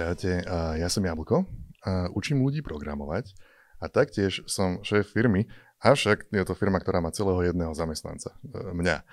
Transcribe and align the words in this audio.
Čaute, 0.00 0.40
ja 0.80 0.88
som 0.88 1.04
Jablko, 1.04 1.44
učím 2.16 2.40
ľudí 2.40 2.64
programovať 2.64 3.36
a 3.84 3.92
taktiež 3.92 4.40
som 4.48 4.80
šéf 4.80 5.12
firmy, 5.12 5.44
avšak 5.76 6.24
je 6.32 6.40
to 6.40 6.56
firma, 6.56 6.80
ktorá 6.80 7.04
má 7.04 7.12
celého 7.12 7.52
jedného 7.52 7.76
zamestnanca, 7.76 8.32
e, 8.32 8.72
mňa. 8.80 8.96
E, 8.96 9.04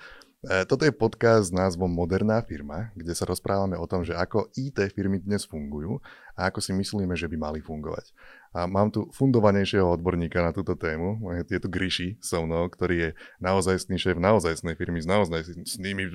toto 0.64 0.88
je 0.88 0.96
podcast 0.96 1.52
s 1.52 1.52
názvom 1.52 1.92
Moderná 1.92 2.40
firma, 2.40 2.88
kde 2.96 3.12
sa 3.12 3.28
rozprávame 3.28 3.76
o 3.76 3.84
tom, 3.84 4.00
že 4.00 4.16
ako 4.16 4.48
IT 4.56 4.80
firmy 4.96 5.20
dnes 5.20 5.44
fungujú 5.44 6.00
a 6.32 6.48
ako 6.48 6.64
si 6.64 6.72
myslíme, 6.72 7.12
že 7.20 7.28
by 7.28 7.36
mali 7.36 7.60
fungovať. 7.60 8.08
A 8.56 8.64
mám 8.64 8.88
tu 8.88 9.12
fundovanejšieho 9.12 9.92
odborníka 9.92 10.40
na 10.40 10.56
túto 10.56 10.72
tému, 10.72 11.20
je 11.36 11.60
tu 11.60 11.68
Gryši 11.68 12.16
so 12.24 12.48
mnou, 12.48 12.64
ktorý 12.64 12.96
je 12.96 13.10
naozajstný 13.44 14.00
šéf 14.00 14.16
naozajstnej 14.16 14.72
firmy 14.72 15.04
s 15.04 15.08
naozajstnými 15.08 16.08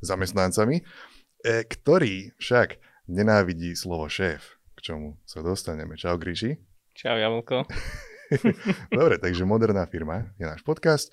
zamestnancami, 0.00 0.80
e, 0.80 0.84
ktorý 1.68 2.32
však 2.40 2.93
nenávidí 3.08 3.76
slovo 3.76 4.08
šéf, 4.08 4.56
k 4.76 4.78
čomu 4.80 5.20
sa 5.28 5.44
dostaneme. 5.44 5.96
Čau 5.96 6.16
Gríši. 6.16 6.56
Čau 6.96 7.16
Jamulko. 7.16 7.68
Dobre, 8.98 9.20
takže 9.20 9.44
moderná 9.44 9.84
firma 9.84 10.32
je 10.40 10.46
náš 10.48 10.64
podcast. 10.64 11.12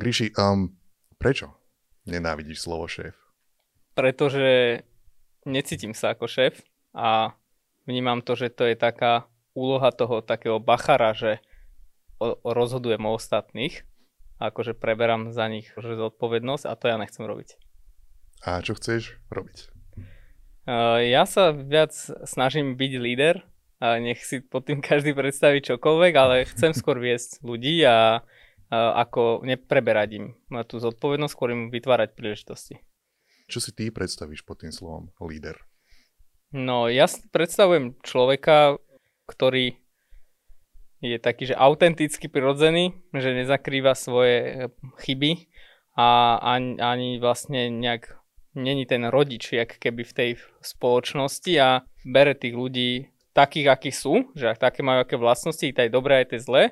Gríši, 0.00 0.32
um, 0.36 0.72
prečo 1.20 1.52
nenávidíš 2.08 2.64
slovo 2.64 2.88
šéf? 2.88 3.12
Pretože 3.96 4.80
necítim 5.44 5.92
sa 5.92 6.12
ako 6.12 6.28
šéf 6.28 6.60
a 6.92 7.32
vnímam 7.84 8.20
to, 8.20 8.36
že 8.36 8.52
to 8.52 8.68
je 8.68 8.76
taká 8.76 9.28
úloha 9.56 9.88
toho 9.92 10.20
takého 10.20 10.60
bachara, 10.60 11.16
že 11.16 11.40
o, 12.20 12.36
o 12.36 12.50
rozhodujem 12.52 13.00
o 13.04 13.16
ostatných 13.16 13.84
a 14.36 14.52
akože 14.52 14.76
preberám 14.76 15.32
za 15.32 15.48
nich 15.48 15.72
že 15.76 15.96
zodpovednosť 15.96 16.64
a 16.68 16.76
to 16.76 16.84
ja 16.92 16.96
nechcem 17.00 17.24
robiť. 17.24 17.56
A 18.44 18.60
čo 18.60 18.76
chceš 18.76 19.16
robiť? 19.32 19.75
Eh, 20.66 21.14
ja 21.14 21.22
sa 21.30 21.54
viac 21.54 21.94
snažím 22.26 22.74
byť 22.74 22.92
líder 22.98 23.46
a 23.78 24.02
nech 24.02 24.18
si 24.26 24.42
pod 24.42 24.66
tým 24.66 24.82
každý 24.90 25.14
predstaví 25.14 25.62
čokoľvek, 25.62 26.12
ale 26.18 26.50
chcem 26.50 26.74
skôr 26.78 26.98
viesť 26.98 27.46
ľudí 27.46 27.86
a, 27.86 28.26
a 28.74 28.78
ako 29.06 29.46
nepreberať 29.46 30.10
im 30.18 30.26
na 30.50 30.66
tú 30.66 30.82
zodpovednosť, 30.82 31.32
skôr 31.32 31.54
im 31.54 31.70
vytvárať 31.70 32.18
príležitosti. 32.18 32.82
Čo 33.46 33.62
si 33.62 33.70
ty 33.70 33.94
predstavíš 33.94 34.42
pod 34.42 34.66
tým 34.66 34.74
slovom 34.74 35.14
líder? 35.22 35.54
No, 36.50 36.90
ja 36.90 37.06
predstavujem 37.30 37.94
človeka, 38.02 38.82
ktorý 39.30 39.78
je 40.98 41.18
taký, 41.22 41.54
že 41.54 41.54
autenticky 41.54 42.26
prirodzený, 42.26 42.90
že 43.14 43.38
nezakrýva 43.38 43.94
svoje 43.94 44.66
chyby 44.98 45.46
a 45.94 46.38
ani, 46.42 46.82
ani 46.82 47.08
vlastne 47.22 47.70
nejak 47.70 48.18
není 48.56 48.88
ten 48.88 49.04
rodič, 49.06 49.52
jak 49.52 49.76
keby 49.76 50.02
v 50.02 50.12
tej 50.16 50.30
spoločnosti 50.64 51.52
a 51.60 51.84
bere 52.02 52.32
tých 52.32 52.56
ľudí 52.56 52.90
takých, 53.36 53.68
akí 53.68 53.92
sú, 53.92 54.32
že 54.32 54.56
také 54.56 54.80
majú 54.80 55.04
aké 55.04 55.20
vlastnosti, 55.20 55.68
aj 55.68 55.92
dobré, 55.92 56.24
aj 56.24 56.32
tie 56.32 56.40
zlé 56.40 56.62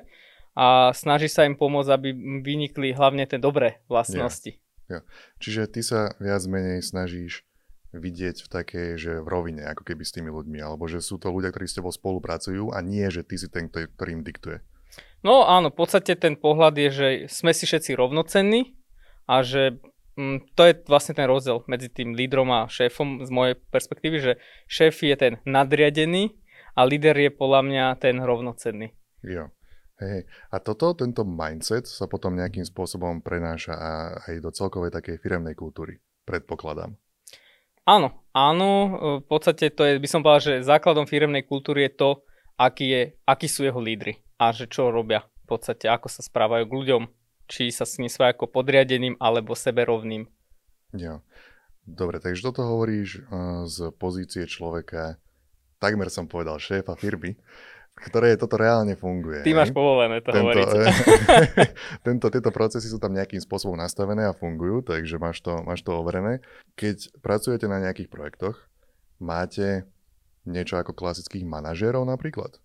a 0.57 0.95
snaží 0.95 1.27
sa 1.27 1.45
im 1.45 1.53
pomôcť, 1.53 1.91
aby 1.91 2.09
vynikli 2.41 2.95
hlavne 2.95 3.27
tie 3.27 3.37
dobré 3.37 3.83
vlastnosti. 3.91 4.57
Ja, 4.89 4.99
ja. 4.99 4.99
Čiže 5.43 5.61
ty 5.69 5.81
sa 5.83 6.15
viac 6.17 6.41
menej 6.47 6.81
snažíš 6.81 7.43
vidieť 7.95 8.43
v 8.43 8.49
takej, 8.51 8.87
že 8.99 9.11
v 9.23 9.27
rovine, 9.27 9.63
ako 9.67 9.87
keby 9.87 10.03
s 10.03 10.15
tými 10.15 10.31
ľuďmi, 10.31 10.59
alebo 10.59 10.87
že 10.87 10.99
sú 10.99 11.15
to 11.19 11.31
ľudia, 11.31 11.51
ktorí 11.51 11.67
s 11.67 11.77
tebou 11.79 11.91
spolupracujú 11.91 12.75
a 12.75 12.79
nie, 12.83 13.07
že 13.07 13.23
ty 13.23 13.39
si 13.39 13.47
ten, 13.47 13.71
ktorý 13.71 14.19
im 14.19 14.23
diktuje. 14.23 14.59
No 15.23 15.47
áno, 15.47 15.71
v 15.71 15.79
podstate 15.79 16.15
ten 16.15 16.39
pohľad 16.39 16.75
je, 16.75 16.89
že 16.91 17.07
sme 17.27 17.51
si 17.51 17.67
všetci 17.67 17.95
rovnocenní 17.95 18.75
a 19.27 19.43
že 19.43 19.79
to 20.55 20.61
je 20.63 20.73
vlastne 20.87 21.11
ten 21.11 21.27
rozdiel 21.27 21.67
medzi 21.67 21.91
tým 21.91 22.15
lídrom 22.15 22.47
a 22.51 22.71
šéfom 22.71 23.27
z 23.27 23.29
mojej 23.31 23.55
perspektívy, 23.69 24.17
že 24.23 24.31
šéf 24.71 25.03
je 25.03 25.15
ten 25.19 25.33
nadriadený 25.43 26.31
a 26.75 26.87
líder 26.87 27.15
je 27.19 27.31
podľa 27.31 27.61
mňa 27.67 27.85
ten 27.99 28.19
rovnocenný. 28.23 28.95
Jo. 29.23 29.51
Hej, 29.95 30.27
a 30.51 30.59
toto, 30.59 30.91
tento 30.91 31.23
mindset 31.23 31.87
sa 31.87 32.03
potom 32.11 32.35
nejakým 32.35 32.67
spôsobom 32.67 33.23
prenáša 33.23 33.79
aj 34.27 34.43
do 34.43 34.51
celkovej 34.51 34.91
takej 34.91 35.23
firemnej 35.23 35.55
kultúry, 35.55 36.03
predpokladám. 36.27 36.99
Áno, 37.87 38.27
áno, 38.35 38.69
v 39.23 39.25
podstate 39.29 39.71
to 39.71 39.87
je, 39.87 39.95
by 39.95 40.07
som 40.09 40.19
povedal, 40.19 40.59
že 40.59 40.67
základom 40.67 41.07
firemnej 41.07 41.47
kultúry 41.47 41.87
je 41.87 41.95
to, 41.95 42.09
aký, 42.59 42.85
je, 42.91 43.01
akí 43.23 43.47
sú 43.47 43.63
jeho 43.63 43.79
lídry 43.79 44.19
a 44.35 44.51
že 44.51 44.67
čo 44.67 44.91
robia 44.91 45.23
v 45.47 45.55
podstate, 45.55 45.87
ako 45.87 46.11
sa 46.11 46.19
správajú 46.25 46.67
k 46.67 46.75
ľuďom, 46.75 47.03
či 47.45 47.69
sa 47.69 47.85
s 47.85 47.97
ním 48.01 48.09
ako 48.09 48.49
podriadeným 48.49 49.17
alebo 49.21 49.53
seberovným. 49.53 50.25
Jo. 50.95 51.21
Dobre, 51.85 52.17
takže 52.17 52.49
toto 52.49 52.65
hovoríš 52.65 53.21
uh, 53.29 53.69
z 53.69 53.93
pozície 53.93 54.49
človeka, 54.49 55.21
takmer 55.77 56.09
som 56.09 56.25
povedal 56.25 56.57
šéfa 56.57 56.97
firmy, 56.97 57.37
v 57.95 57.99
ktorej 58.09 58.41
toto 58.41 58.57
reálne 58.57 58.97
funguje. 58.97 59.45
Ty 59.45 59.53
máš 59.53 59.69
povolené 59.69 60.19
to 60.19 60.33
tento, 60.33 60.49
hovoriť. 60.49 60.67
tento, 62.07 62.27
tieto 62.33 62.49
procesy 62.49 62.89
sú 62.89 62.97
tam 62.97 63.13
nejakým 63.13 63.39
spôsobom 63.39 63.77
nastavené 63.77 64.25
a 64.25 64.33
fungujú, 64.33 64.81
takže 64.81 65.21
máš 65.21 65.45
to, 65.45 65.61
máš 65.61 65.85
to 65.85 65.93
overené. 65.93 66.41
Keď 66.73 67.21
pracujete 67.21 67.69
na 67.69 67.77
nejakých 67.79 68.09
projektoch, 68.09 68.57
máte 69.21 69.85
niečo 70.43 70.81
ako 70.81 70.91
klasických 70.97 71.45
manažérov 71.45 72.03
napríklad? 72.03 72.59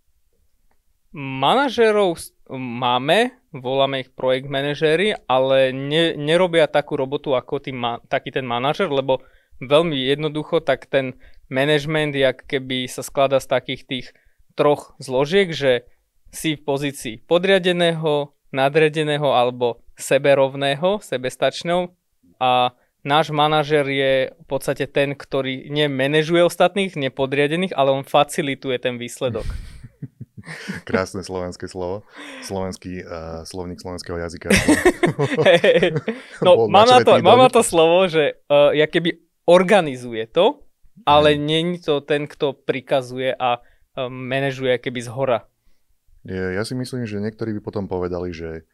Manažérov 1.11 2.23
máme, 2.55 3.35
voláme 3.51 4.07
ich 4.07 4.15
projekt 4.15 4.47
manažéri, 4.47 5.19
ale 5.27 5.75
ne, 5.75 6.15
nerobia 6.15 6.71
takú 6.71 6.95
robotu 6.95 7.35
ako 7.35 7.59
tý 7.59 7.75
ma, 7.75 7.99
taký 8.07 8.31
ten 8.31 8.47
manažer, 8.47 8.87
lebo 8.87 9.19
veľmi 9.59 9.99
jednoducho 10.07 10.63
tak 10.63 10.87
ten 10.87 11.19
management 11.51 12.15
jak 12.15 12.47
keby 12.47 12.87
sa 12.87 13.03
skladá 13.03 13.43
z 13.43 13.51
takých 13.51 13.83
tých 13.91 14.07
troch 14.55 14.95
zložiek, 15.03 15.51
že 15.51 15.83
si 16.31 16.55
v 16.55 16.63
pozícii 16.63 17.27
podriadeného, 17.27 18.31
nadriadeného 18.55 19.35
alebo 19.35 19.83
seberovného, 19.99 21.03
sebestačného 21.03 21.91
a 22.39 22.71
náš 23.03 23.35
manažer 23.35 23.83
je 23.83 24.31
v 24.31 24.47
podstate 24.47 24.87
ten, 24.87 25.19
ktorý 25.19 25.75
nemenežuje 25.75 26.47
ostatných, 26.47 26.95
nepodriadených, 26.95 27.75
ale 27.75 27.99
on 27.99 28.07
facilituje 28.07 28.79
ten 28.79 28.95
výsledok. 28.95 29.51
Krásne 30.89 31.25
slovenské 31.25 31.67
slovo. 31.67 32.07
Slovenský 32.45 33.05
uh, 33.05 33.43
slovník 33.47 33.81
slovenského 33.81 34.19
jazyka. 34.19 34.49
hey, 35.47 35.95
no, 36.47 36.69
má 36.69 36.85
na, 36.85 37.01
to, 37.05 37.19
má 37.21 37.35
na 37.37 37.49
to 37.49 37.61
slovo, 37.65 38.07
že 38.09 38.41
uh, 38.49 38.73
ja 38.75 38.87
keby 38.87 39.21
organizuje 39.49 40.27
to, 40.31 40.65
ale 41.09 41.35
hmm. 41.35 41.43
není 41.43 41.77
to 41.81 42.01
ten, 42.05 42.29
kto 42.29 42.53
prikazuje 42.55 43.33
a 43.35 43.61
uh, 43.61 44.09
manažuje 44.09 44.77
keby 44.79 45.01
z 45.05 45.11
hora. 45.13 45.41
Ja, 46.29 46.53
ja 46.53 46.63
si 46.69 46.77
myslím, 46.77 47.09
že 47.09 47.17
niektorí 47.17 47.57
by 47.57 47.61
potom 47.65 47.89
povedali, 47.89 48.37
že 48.37 48.69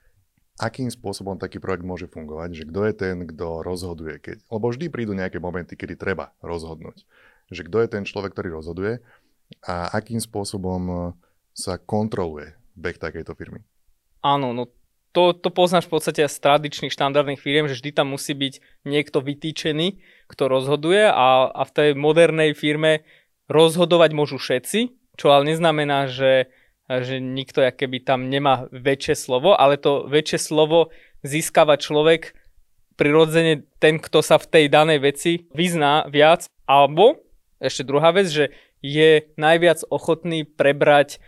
akým 0.57 0.89
spôsobom 0.89 1.37
taký 1.37 1.61
projekt 1.61 1.85
môže 1.85 2.09
fungovať, 2.09 2.51
že 2.57 2.65
kto 2.67 2.81
je 2.89 2.95
ten, 2.97 3.17
kto 3.29 3.61
rozhoduje. 3.63 4.19
Keď, 4.19 4.37
lebo 4.51 4.67
vždy 4.73 4.87
prídu 4.89 5.13
nejaké 5.13 5.39
momenty, 5.39 5.77
kedy 5.77 5.95
treba 6.01 6.33
rozhodnúť. 6.41 7.05
Že 7.53 7.63
kto 7.71 7.77
je 7.85 7.89
ten 7.93 8.03
človek, 8.03 8.35
ktorý 8.35 8.57
rozhoduje 8.57 9.05
a 9.63 9.95
akým 9.95 10.19
spôsobom 10.19 11.15
sa 11.57 11.81
kontroluje 11.81 12.53
beh 12.77 13.01
takejto 13.01 13.33
firmy? 13.33 13.65
Áno, 14.21 14.53
no 14.53 14.69
to, 15.17 15.33
to 15.33 15.49
poznáš 15.49 15.89
v 15.89 15.97
podstate 15.97 16.21
z 16.29 16.37
tradičných 16.45 16.93
štandardných 16.93 17.41
firiem, 17.41 17.65
že 17.73 17.81
vždy 17.81 17.91
tam 17.97 18.13
musí 18.13 18.37
byť 18.37 18.85
niekto 18.85 19.25
vytýčený, 19.25 19.97
kto 20.29 20.53
rozhoduje 20.53 21.09
a, 21.09 21.49
a 21.49 21.63
v 21.65 21.73
tej 21.73 21.89
modernej 21.97 22.53
firme 22.53 23.09
rozhodovať 23.49 24.13
môžu 24.13 24.37
všetci, 24.37 24.93
čo 25.17 25.33
ale 25.33 25.49
neznamená, 25.49 26.13
že, 26.13 26.53
že 26.85 27.17
nikto 27.17 27.65
keby 27.65 28.05
tam 28.05 28.29
nemá 28.29 28.69
väčšie 28.69 29.17
slovo, 29.17 29.57
ale 29.57 29.81
to 29.81 30.05
väčšie 30.05 30.37
slovo 30.37 30.93
získava 31.25 31.81
človek 31.81 32.37
prirodzene 33.01 33.65
ten, 33.81 33.97
kto 33.97 34.21
sa 34.21 34.37
v 34.37 34.49
tej 34.53 34.65
danej 34.69 35.01
veci 35.01 35.49
vyzná 35.57 36.05
viac, 36.13 36.45
alebo 36.69 37.25
ešte 37.57 37.89
druhá 37.89 38.13
vec, 38.13 38.29
že 38.29 38.53
je 38.85 39.25
najviac 39.41 39.81
ochotný 39.89 40.45
prebrať 40.45 41.25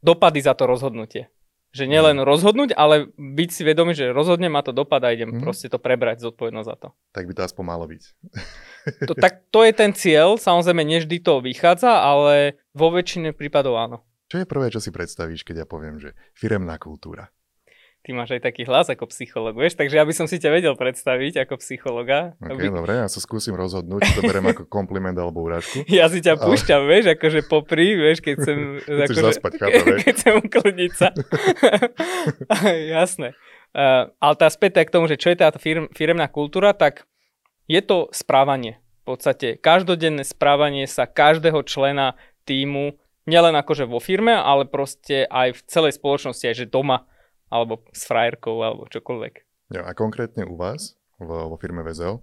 dopady 0.00 0.40
za 0.40 0.52
to 0.56 0.68
rozhodnutie. 0.68 1.32
Že 1.70 1.86
nielen 1.86 2.18
mm. 2.18 2.26
rozhodnúť, 2.26 2.70
ale 2.74 3.14
byť 3.14 3.50
si 3.54 3.62
vedomý, 3.62 3.94
že 3.94 4.10
rozhodne 4.10 4.50
ma 4.50 4.58
to 4.66 4.74
dopad 4.74 5.06
a 5.06 5.14
idem 5.14 5.38
mm. 5.38 5.46
proste 5.46 5.70
to 5.70 5.78
prebrať 5.78 6.18
zodpovednosť 6.26 6.66
za 6.66 6.76
to. 6.76 6.88
Tak 7.14 7.30
by 7.30 7.32
to 7.38 7.46
aspoň 7.46 7.64
malo 7.64 7.84
byť. 7.86 8.02
To, 9.06 9.14
tak 9.14 9.46
to 9.54 9.62
je 9.62 9.72
ten 9.76 9.94
cieľ, 9.94 10.34
samozrejme 10.40 10.82
nevždy 10.82 11.22
to 11.22 11.38
vychádza, 11.44 12.00
ale 12.02 12.58
vo 12.74 12.90
väčšine 12.90 13.36
prípadov 13.36 13.78
áno. 13.78 14.02
Čo 14.26 14.42
je 14.42 14.50
prvé, 14.50 14.70
čo 14.72 14.82
si 14.82 14.90
predstavíš, 14.90 15.46
keď 15.46 15.62
ja 15.62 15.66
poviem, 15.66 16.02
že 16.02 16.16
firemná 16.34 16.74
kultúra? 16.80 17.30
Ty 18.00 18.16
máš 18.16 18.40
aj 18.40 18.42
taký 18.48 18.64
hlas 18.64 18.88
ako 18.88 19.12
psycholog, 19.12 19.52
vieš, 19.52 19.76
takže 19.76 20.00
ja 20.00 20.04
by 20.08 20.14
som 20.16 20.24
si 20.24 20.40
ťa 20.40 20.50
vedel 20.56 20.72
predstaviť 20.72 21.44
ako 21.44 21.60
psychologa. 21.60 22.32
Ok, 22.40 22.56
aby... 22.56 22.72
dobre, 22.72 22.96
ja 22.96 23.08
sa 23.12 23.20
skúsim 23.20 23.52
rozhodnúť, 23.52 24.00
či 24.08 24.12
to 24.16 24.22
berem 24.24 24.46
ako 24.48 24.64
kompliment 24.64 25.16
alebo 25.16 25.44
urážku. 25.44 25.84
Ja 26.00 26.08
si 26.08 26.24
ťa 26.24 26.40
ale... 26.40 26.44
púšťam, 26.48 26.80
vieš, 26.88 27.04
akože 27.12 27.40
popri, 27.44 27.92
vieš, 27.92 28.24
keď 28.24 28.34
chcem... 28.40 28.58
akože, 29.04 29.20
zaspať, 29.20 29.52
chápa, 29.60 29.80
vieš? 29.92 30.00
Keď 30.08 30.14
chcem 30.16 30.34
uklidniť 30.40 30.92
sa. 30.96 31.08
Jasné. 33.00 33.28
Uh, 33.70 34.10
ale 34.18 34.34
tá 34.34 34.48
späť 34.48 34.82
k 34.88 34.94
tomu, 34.96 35.06
že 35.06 35.20
čo 35.20 35.30
je 35.30 35.38
tá 35.38 35.52
firm, 35.54 35.92
firemná 35.92 36.26
kultúra, 36.26 36.72
tak 36.72 37.04
je 37.68 37.78
to 37.84 38.08
správanie. 38.10 38.80
V 39.04 39.14
podstate 39.14 39.60
každodenné 39.60 40.26
správanie 40.26 40.88
sa 40.88 41.06
každého 41.06 41.62
člena 41.68 42.18
týmu, 42.48 42.98
nielen 43.28 43.54
akože 43.54 43.86
vo 43.86 44.02
firme, 44.02 44.34
ale 44.34 44.66
proste 44.66 45.28
aj 45.28 45.54
v 45.54 45.60
celej 45.70 45.92
spoločnosti, 46.00 46.44
aj 46.50 46.56
že 46.64 46.66
doma, 46.66 47.06
alebo 47.50 47.82
s 47.90 48.06
frajerkou, 48.06 48.56
alebo 48.62 48.86
čokoľvek. 48.86 49.34
Jo, 49.74 49.82
a 49.84 49.92
konkrétne 49.94 50.46
u 50.46 50.54
vás, 50.54 50.94
vo, 51.18 51.50
vo 51.50 51.56
firme 51.58 51.82
VZO? 51.82 52.22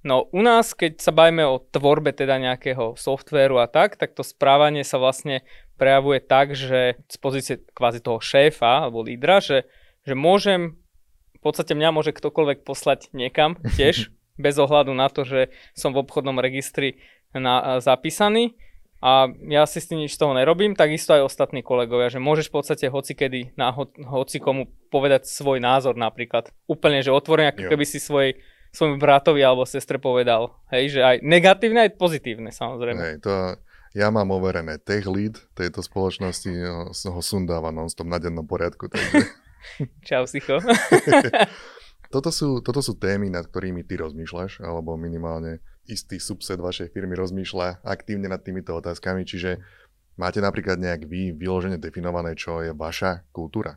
No 0.00 0.32
u 0.32 0.40
nás, 0.40 0.72
keď 0.72 0.96
sa 0.96 1.12
bavíme 1.12 1.44
o 1.44 1.60
tvorbe 1.60 2.16
teda 2.16 2.40
nejakého 2.40 2.96
softvéru 2.96 3.60
a 3.60 3.68
tak, 3.68 4.00
tak 4.00 4.16
to 4.16 4.24
správanie 4.24 4.80
sa 4.80 4.96
vlastne 4.96 5.44
prejavuje 5.76 6.24
tak, 6.24 6.56
že 6.56 6.96
z 7.04 7.16
pozície 7.20 7.60
kvázi 7.76 8.00
toho 8.00 8.16
šéfa 8.16 8.88
alebo 8.88 9.04
lídra, 9.04 9.44
že, 9.44 9.68
že 10.08 10.16
môžem, 10.16 10.80
v 11.36 11.40
podstate 11.44 11.76
mňa 11.76 11.90
môže 11.92 12.16
ktokoľvek 12.16 12.64
poslať 12.64 13.12
niekam 13.12 13.60
tiež, 13.76 14.08
bez 14.40 14.56
ohľadu 14.56 14.96
na 14.96 15.12
to, 15.12 15.28
že 15.28 15.52
som 15.76 15.92
v 15.92 16.00
obchodnom 16.00 16.40
registri 16.40 17.04
na, 17.36 17.84
zapísaný 17.84 18.56
a 19.00 19.32
ja 19.48 19.64
si 19.64 19.80
s 19.80 19.88
tým 19.88 20.04
nič 20.04 20.12
z 20.12 20.20
toho 20.20 20.36
nerobím, 20.36 20.76
takisto 20.76 21.16
aj 21.16 21.24
ostatní 21.24 21.64
kolegovia, 21.64 22.12
že 22.12 22.20
môžeš 22.20 22.52
v 22.52 22.54
podstate 22.60 22.86
hocikedy 22.92 23.56
na 23.56 23.72
ho, 23.72 23.88
hoci 23.88 24.36
komu 24.36 24.68
povedať 24.92 25.24
svoj 25.24 25.56
názor 25.56 25.96
napríklad. 25.96 26.52
Úplne, 26.68 27.00
že 27.00 27.08
otvorene, 27.08 27.56
ako 27.56 27.72
keby 27.72 27.84
si 27.88 27.96
svojej 27.96 28.36
svojmu 28.76 29.00
bratovi 29.00 29.40
alebo 29.40 29.64
sestre 29.64 29.96
povedal. 29.96 30.52
Hej, 30.68 30.98
že 30.98 31.00
aj 31.00 31.16
negatívne, 31.24 31.88
aj 31.88 31.96
pozitívne 31.96 32.52
samozrejme. 32.52 33.00
Hej, 33.00 33.16
to 33.24 33.56
ja 33.96 34.12
mám 34.14 34.30
overené 34.30 34.78
tech 34.78 35.08
lead 35.10 35.40
tejto 35.58 35.82
spoločnosti, 35.82 36.50
ho, 36.62 36.92
ho 36.94 37.20
sundáva 37.24 37.74
non-stop 37.74 38.06
na 38.06 38.22
dennom 38.22 38.46
poriadku. 38.46 38.86
Takže... 38.86 39.26
Čau, 40.06 40.28
Sicho. 40.30 40.62
toto, 42.14 42.30
sú, 42.30 42.62
toto 42.62 42.78
sú 42.84 42.94
témy, 42.94 43.32
nad 43.32 43.48
ktorými 43.50 43.82
ty 43.82 43.98
rozmýšľaš, 43.98 44.62
alebo 44.62 44.94
minimálne 44.94 45.58
istý 45.90 46.22
subset 46.22 46.62
vašej 46.62 46.94
firmy 46.94 47.18
rozmýšľa 47.18 47.82
aktívne 47.82 48.30
nad 48.30 48.40
týmito 48.40 48.72
otázkami, 48.78 49.26
čiže 49.26 49.60
máte 50.14 50.38
napríklad 50.38 50.78
nejak 50.78 51.10
vy 51.10 51.34
vyložene 51.34 51.76
definované, 51.76 52.38
čo 52.38 52.62
je 52.62 52.70
vaša 52.70 53.26
kultúra? 53.34 53.76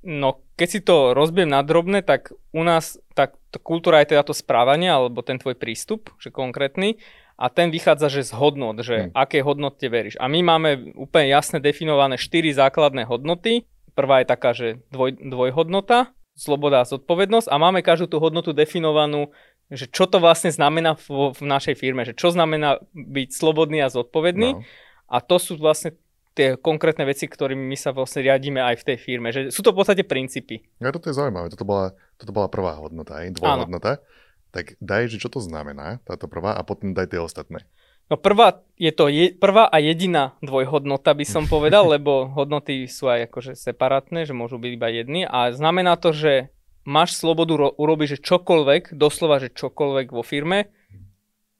No, 0.00 0.40
keď 0.56 0.68
si 0.68 0.80
to 0.80 1.12
rozbiem 1.12 1.52
na 1.52 1.60
drobné, 1.60 2.00
tak 2.00 2.32
u 2.56 2.64
nás 2.64 2.96
tak 3.12 3.36
kultúra 3.60 4.00
je 4.00 4.16
teda 4.16 4.24
to 4.24 4.32
správanie, 4.32 4.88
alebo 4.88 5.20
ten 5.20 5.36
tvoj 5.36 5.60
prístup, 5.60 6.08
že 6.16 6.32
konkrétny, 6.32 6.96
a 7.40 7.48
ten 7.48 7.72
vychádza, 7.72 8.12
že 8.12 8.28
z 8.28 8.36
hodnot, 8.36 8.84
že 8.84 9.08
hmm. 9.08 9.16
aké 9.16 9.40
hodnote 9.40 9.88
veríš. 9.88 10.20
A 10.20 10.28
my 10.28 10.44
máme 10.44 10.92
úplne 10.92 11.32
jasne 11.32 11.56
definované 11.56 12.20
štyri 12.20 12.52
základné 12.52 13.08
hodnoty. 13.08 13.64
Prvá 13.96 14.20
je 14.20 14.26
taká, 14.28 14.52
že 14.52 14.84
dvoj, 14.92 15.16
dvojhodnota, 15.24 16.12
sloboda 16.36 16.84
a 16.84 16.88
zodpovednosť 16.88 17.48
a 17.48 17.56
máme 17.56 17.80
každú 17.80 18.12
tú 18.12 18.20
hodnotu 18.20 18.52
definovanú, 18.52 19.32
že 19.70 19.86
čo 19.86 20.10
to 20.10 20.18
vlastne 20.18 20.50
znamená 20.50 20.98
v, 20.98 21.30
v 21.30 21.42
našej 21.46 21.78
firme, 21.78 22.02
že 22.02 22.12
čo 22.12 22.34
znamená 22.34 22.82
byť 22.92 23.28
slobodný 23.30 23.86
a 23.86 23.88
zodpovedný. 23.88 24.58
No. 24.58 24.62
A 25.10 25.22
to 25.22 25.38
sú 25.38 25.54
vlastne 25.58 25.94
tie 26.34 26.58
konkrétne 26.58 27.06
veci, 27.06 27.26
ktorými 27.26 27.62
my 27.70 27.76
sa 27.78 27.90
vlastne 27.90 28.22
riadíme 28.26 28.58
aj 28.62 28.82
v 28.82 28.86
tej 28.86 28.96
firme. 28.98 29.34
Že 29.34 29.50
sú 29.50 29.62
to 29.62 29.74
v 29.74 29.78
podstate 29.82 30.02
princípy. 30.06 30.62
Ja, 30.78 30.94
toto 30.94 31.10
je 31.10 31.18
zaujímavé. 31.18 31.50
Toto 31.50 31.66
bola, 31.66 31.94
toto 32.18 32.30
bola 32.34 32.46
prvá 32.50 32.78
hodnota, 32.78 33.22
aj 33.22 33.38
dvojhodnota. 33.38 34.02
Tak 34.50 34.78
daj, 34.82 35.14
že 35.14 35.22
čo 35.22 35.30
to 35.30 35.38
znamená, 35.38 36.02
táto 36.02 36.26
prvá, 36.26 36.58
a 36.58 36.66
potom 36.66 36.90
daj 36.90 37.14
tie 37.14 37.22
ostatné. 37.22 37.66
No 38.10 38.18
prvá 38.18 38.66
je 38.74 38.90
to 38.90 39.06
je, 39.06 39.30
prvá 39.30 39.70
a 39.70 39.78
jediná 39.78 40.34
dvojhodnota, 40.42 41.14
by 41.14 41.22
som 41.22 41.46
povedal, 41.54 41.86
lebo 41.86 42.26
hodnoty 42.26 42.90
sú 42.90 43.06
aj 43.06 43.30
akože 43.30 43.54
separátne, 43.54 44.26
že 44.26 44.34
môžu 44.34 44.58
byť 44.58 44.70
iba 44.74 44.88
jedny. 44.90 45.20
A 45.26 45.54
znamená 45.54 45.94
to, 45.94 46.10
že 46.10 46.50
máš 46.84 47.16
slobodu 47.16 47.54
ro- 47.56 47.74
urobiť, 47.76 48.16
že 48.16 48.22
čokoľvek, 48.24 48.96
doslova, 48.96 49.40
že 49.40 49.52
čokoľvek 49.52 50.06
vo 50.12 50.22
firme, 50.24 50.72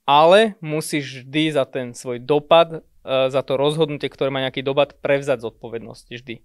ale 0.05 0.59
musíš 0.59 1.23
vždy 1.23 1.43
za 1.53 1.63
ten 1.69 1.93
svoj 1.93 2.19
dopad 2.19 2.83
E, 3.01 3.33
za 3.33 3.41
to 3.41 3.57
rozhodnutie, 3.57 4.13
ktoré 4.13 4.29
má 4.29 4.45
nejaký 4.45 4.61
dobad, 4.61 4.93
prevzať 5.01 5.41
zodpovednosť 5.41 6.05
vždy. 6.13 6.35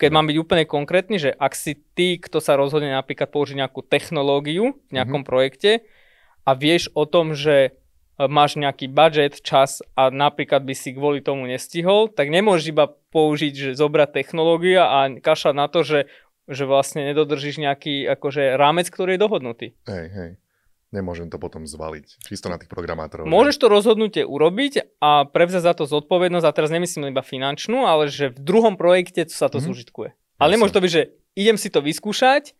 Keď 0.00 0.08
mhm. 0.08 0.16
mám 0.16 0.26
byť 0.32 0.36
úplne 0.40 0.64
konkrétny, 0.64 1.16
že 1.20 1.30
ak 1.36 1.52
si 1.52 1.76
ty, 1.76 2.16
kto 2.16 2.40
sa 2.40 2.56
rozhodne 2.56 2.96
napríklad 2.96 3.28
použiť 3.28 3.56
nejakú 3.60 3.84
technológiu 3.84 4.80
v 4.88 4.92
nejakom 4.96 5.20
mm-hmm. 5.20 5.28
projekte 5.28 5.84
a 6.48 6.56
vieš 6.56 6.88
o 6.96 7.04
tom, 7.04 7.36
že 7.36 7.68
e, 7.68 7.70
máš 8.24 8.56
nejaký 8.56 8.88
budget, 8.88 9.44
čas 9.44 9.84
a 9.92 10.08
napríklad 10.08 10.64
by 10.64 10.72
si 10.72 10.96
kvôli 10.96 11.20
tomu 11.20 11.44
nestihol, 11.44 12.08
tak 12.08 12.32
nemôžeš 12.32 12.72
iba 12.72 12.88
použiť, 12.88 13.52
že 13.52 13.70
zobrať 13.76 14.24
technológiu 14.24 14.80
a 14.80 15.12
kašľať 15.20 15.54
na 15.54 15.68
to, 15.68 15.84
že, 15.84 16.08
že 16.50 16.66
vlastne 16.66 17.06
nedodržíš 17.14 17.62
nejaký 17.62 18.10
akože 18.18 18.58
rámec, 18.58 18.90
ktorý 18.90 19.14
je 19.16 19.20
dohodnutý. 19.22 19.66
Hej, 19.86 20.06
hej 20.10 20.30
nemôžem 20.90 21.30
to 21.30 21.38
potom 21.38 21.70
zvaliť 21.70 22.26
čisto 22.26 22.50
na 22.50 22.58
tých 22.58 22.66
programátorov. 22.66 23.26
Môžeš 23.30 23.62
to 23.62 23.66
rozhodnutie 23.70 24.26
urobiť 24.26 24.98
a 24.98 25.22
prevzať 25.26 25.62
za 25.62 25.74
to 25.78 25.84
zodpovednosť, 25.86 26.46
a 26.46 26.54
teraz 26.54 26.70
nemyslím 26.74 27.14
iba 27.14 27.22
finančnú, 27.22 27.86
ale 27.86 28.10
že 28.10 28.34
v 28.34 28.38
druhom 28.42 28.74
projekte 28.74 29.26
sa 29.30 29.46
to 29.46 29.58
mm-hmm. 29.58 29.66
zúžitkuje. 29.70 30.10
Ale 30.42 30.58
nemôže 30.58 30.74
to 30.74 30.82
byť, 30.82 30.92
že 30.92 31.02
idem 31.38 31.54
si 31.54 31.70
to 31.70 31.78
vyskúšať 31.78 32.58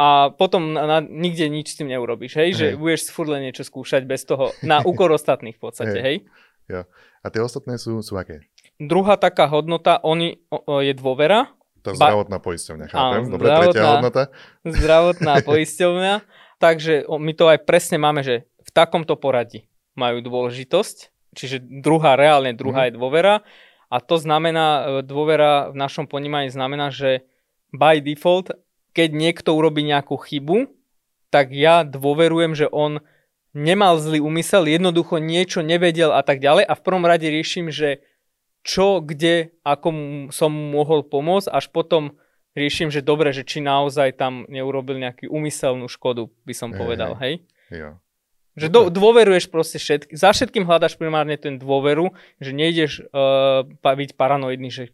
a 0.00 0.32
potom 0.34 0.74
na, 0.74 0.88
na, 0.88 0.98
nikde 1.04 1.46
nič 1.52 1.76
s 1.76 1.78
tým 1.78 1.92
neurobiš, 1.92 2.40
hej? 2.40 2.50
hej. 2.50 2.54
Že 2.56 2.66
budeš 2.80 3.00
furt 3.12 3.30
len 3.30 3.46
niečo 3.46 3.62
skúšať 3.62 4.02
bez 4.08 4.24
toho, 4.24 4.56
na 4.64 4.80
úkor 4.80 5.12
ostatných 5.18 5.54
v 5.54 5.62
podstate, 5.62 5.98
hej? 6.00 6.02
hej? 6.02 6.16
Ja. 6.66 6.82
A 7.20 7.28
tie 7.28 7.44
ostatné 7.44 7.76
sú, 7.76 8.00
sú 8.00 8.16
aké? 8.16 8.40
Druhá 8.80 9.20
taká 9.20 9.46
hodnota 9.46 10.00
oni, 10.00 10.40
o, 10.48 10.58
o, 10.58 10.74
je 10.80 10.96
dôvera. 10.96 11.52
Tá 11.84 11.92
zdravotná 11.92 12.40
poisťovňa, 12.40 12.86
chápem. 12.88 13.22
Áno, 13.28 13.32
Dobre, 13.36 13.48
tretia 13.52 13.84
hodnota. 13.84 14.22
Zdravotná 14.64 15.34
poisťovňa. 15.48 16.14
Takže 16.56 17.04
my 17.12 17.32
to 17.36 17.44
aj 17.52 17.58
presne 17.68 18.00
máme, 18.00 18.24
že 18.24 18.48
v 18.64 18.70
takomto 18.72 19.20
poradí 19.20 19.68
majú 19.92 20.24
dôležitosť, 20.24 21.12
čiže 21.36 21.60
druhá, 21.60 22.16
reálne 22.16 22.56
druhá 22.56 22.86
mm. 22.86 22.86
je 22.88 22.92
dôvera 22.96 23.34
a 23.92 23.96
to 24.00 24.16
znamená, 24.18 24.66
e, 24.66 24.82
dôvera 25.04 25.70
v 25.70 25.76
našom 25.76 26.08
ponímaní 26.08 26.50
znamená, 26.50 26.88
že 26.88 27.28
by 27.70 28.00
default, 28.00 28.50
keď 28.96 29.08
niekto 29.12 29.54
urobí 29.54 29.84
nejakú 29.84 30.16
chybu, 30.18 30.70
tak 31.30 31.50
ja 31.50 31.82
dôverujem, 31.82 32.54
že 32.54 32.66
on 32.70 33.02
nemal 33.54 33.98
zlý 33.98 34.22
úmysel, 34.22 34.66
jednoducho 34.66 35.18
niečo 35.18 35.62
nevedel 35.62 36.10
a 36.10 36.22
tak 36.26 36.42
ďalej 36.42 36.64
a 36.66 36.74
v 36.74 36.84
prvom 36.84 37.06
rade 37.06 37.26
riešim, 37.26 37.70
že 37.70 38.02
čo, 38.64 39.04
kde, 39.04 39.52
ako 39.60 39.88
som 40.32 40.48
mohol 40.50 41.04
pomôcť, 41.04 41.52
až 41.52 41.68
potom 41.68 42.16
riešim, 42.56 42.88
že 42.88 43.04
dobre, 43.04 43.30
že 43.36 43.44
či 43.44 43.60
naozaj 43.60 44.16
tam 44.16 44.48
neurobil 44.48 44.96
nejakú 44.96 45.28
umyselnú 45.28 45.86
škodu, 45.86 46.32
by 46.48 46.54
som 46.56 46.72
povedal, 46.72 47.12
hej? 47.20 47.44
Jo. 47.68 48.00
Že 48.54 48.70
do, 48.70 48.80
dôveruješ 48.86 49.50
proste 49.50 49.82
všetky, 49.82 50.14
za 50.14 50.30
všetkým 50.30 50.62
hľadaš 50.62 50.94
primárne 50.94 51.34
ten 51.34 51.58
dôveru, 51.58 52.14
že 52.38 52.54
nejdeš 52.54 53.02
uh, 53.10 53.66
byť 53.66 54.14
paranoidný, 54.14 54.70
že 54.70 54.84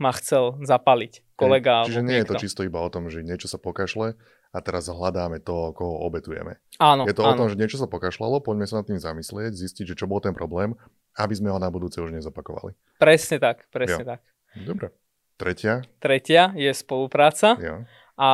ma 0.00 0.16
chcel 0.16 0.56
zapaliť 0.64 1.36
kolega. 1.36 1.84
Čiže 1.84 2.00
nie 2.00 2.20
niekto. 2.20 2.36
je 2.36 2.40
to 2.40 2.42
čisto 2.48 2.60
iba 2.64 2.80
o 2.80 2.88
tom, 2.88 3.12
že 3.12 3.20
niečo 3.20 3.52
sa 3.52 3.60
pokašle 3.60 4.16
a 4.52 4.58
teraz 4.64 4.88
hľadáme 4.88 5.44
toho, 5.44 5.76
koho 5.76 6.08
obetujeme. 6.08 6.56
Áno, 6.80 7.04
je 7.04 7.12
to 7.12 7.28
áno. 7.28 7.36
o 7.36 7.38
tom, 7.44 7.48
že 7.52 7.60
niečo 7.60 7.76
sa 7.76 7.84
pokašľalo, 7.84 8.40
poďme 8.40 8.64
sa 8.64 8.80
nad 8.80 8.88
tým 8.88 8.96
zamyslieť, 8.96 9.52
zistiť, 9.52 9.92
že 9.92 9.98
čo 10.00 10.08
bol 10.08 10.24
ten 10.24 10.32
problém, 10.32 10.72
aby 11.16 11.34
sme 11.34 11.48
ho 11.50 11.58
na 11.58 11.72
budúce 11.72 11.98
už 11.98 12.12
nezapakovali. 12.12 12.76
Presne 13.00 13.40
tak, 13.40 13.66
presne 13.72 14.04
jo. 14.04 14.10
tak. 14.16 14.20
Dobre. 14.56 14.92
Tretia? 15.36 15.84
Tretia 16.00 16.52
je 16.56 16.72
spolupráca. 16.72 17.60
Jo. 17.60 17.84
A 18.16 18.28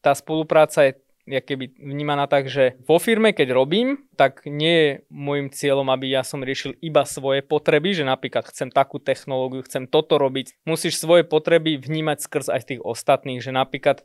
tá 0.00 0.12
spolupráca 0.16 0.88
je 0.88 0.96
je 1.30 1.38
keby 1.38 1.78
vnímaná 1.78 2.26
tak, 2.26 2.50
že 2.50 2.80
vo 2.82 2.98
firme, 2.98 3.30
keď 3.30 3.54
robím, 3.54 4.02
tak 4.18 4.42
nie 4.50 4.74
je 4.74 4.90
môjim 5.12 5.46
cieľom, 5.52 5.86
aby 5.94 6.10
ja 6.10 6.26
som 6.26 6.42
riešil 6.42 6.74
iba 6.82 7.06
svoje 7.06 7.46
potreby, 7.46 7.94
že 7.94 8.02
napríklad 8.02 8.50
chcem 8.50 8.74
takú 8.74 8.98
technológiu, 8.98 9.62
chcem 9.62 9.86
toto 9.86 10.18
robiť. 10.18 10.58
Musíš 10.66 10.98
svoje 10.98 11.22
potreby 11.22 11.78
vnímať 11.78 12.18
skrz 12.26 12.46
aj 12.50 12.74
tých 12.74 12.80
ostatných, 12.82 13.38
že 13.38 13.54
napríklad 13.54 14.02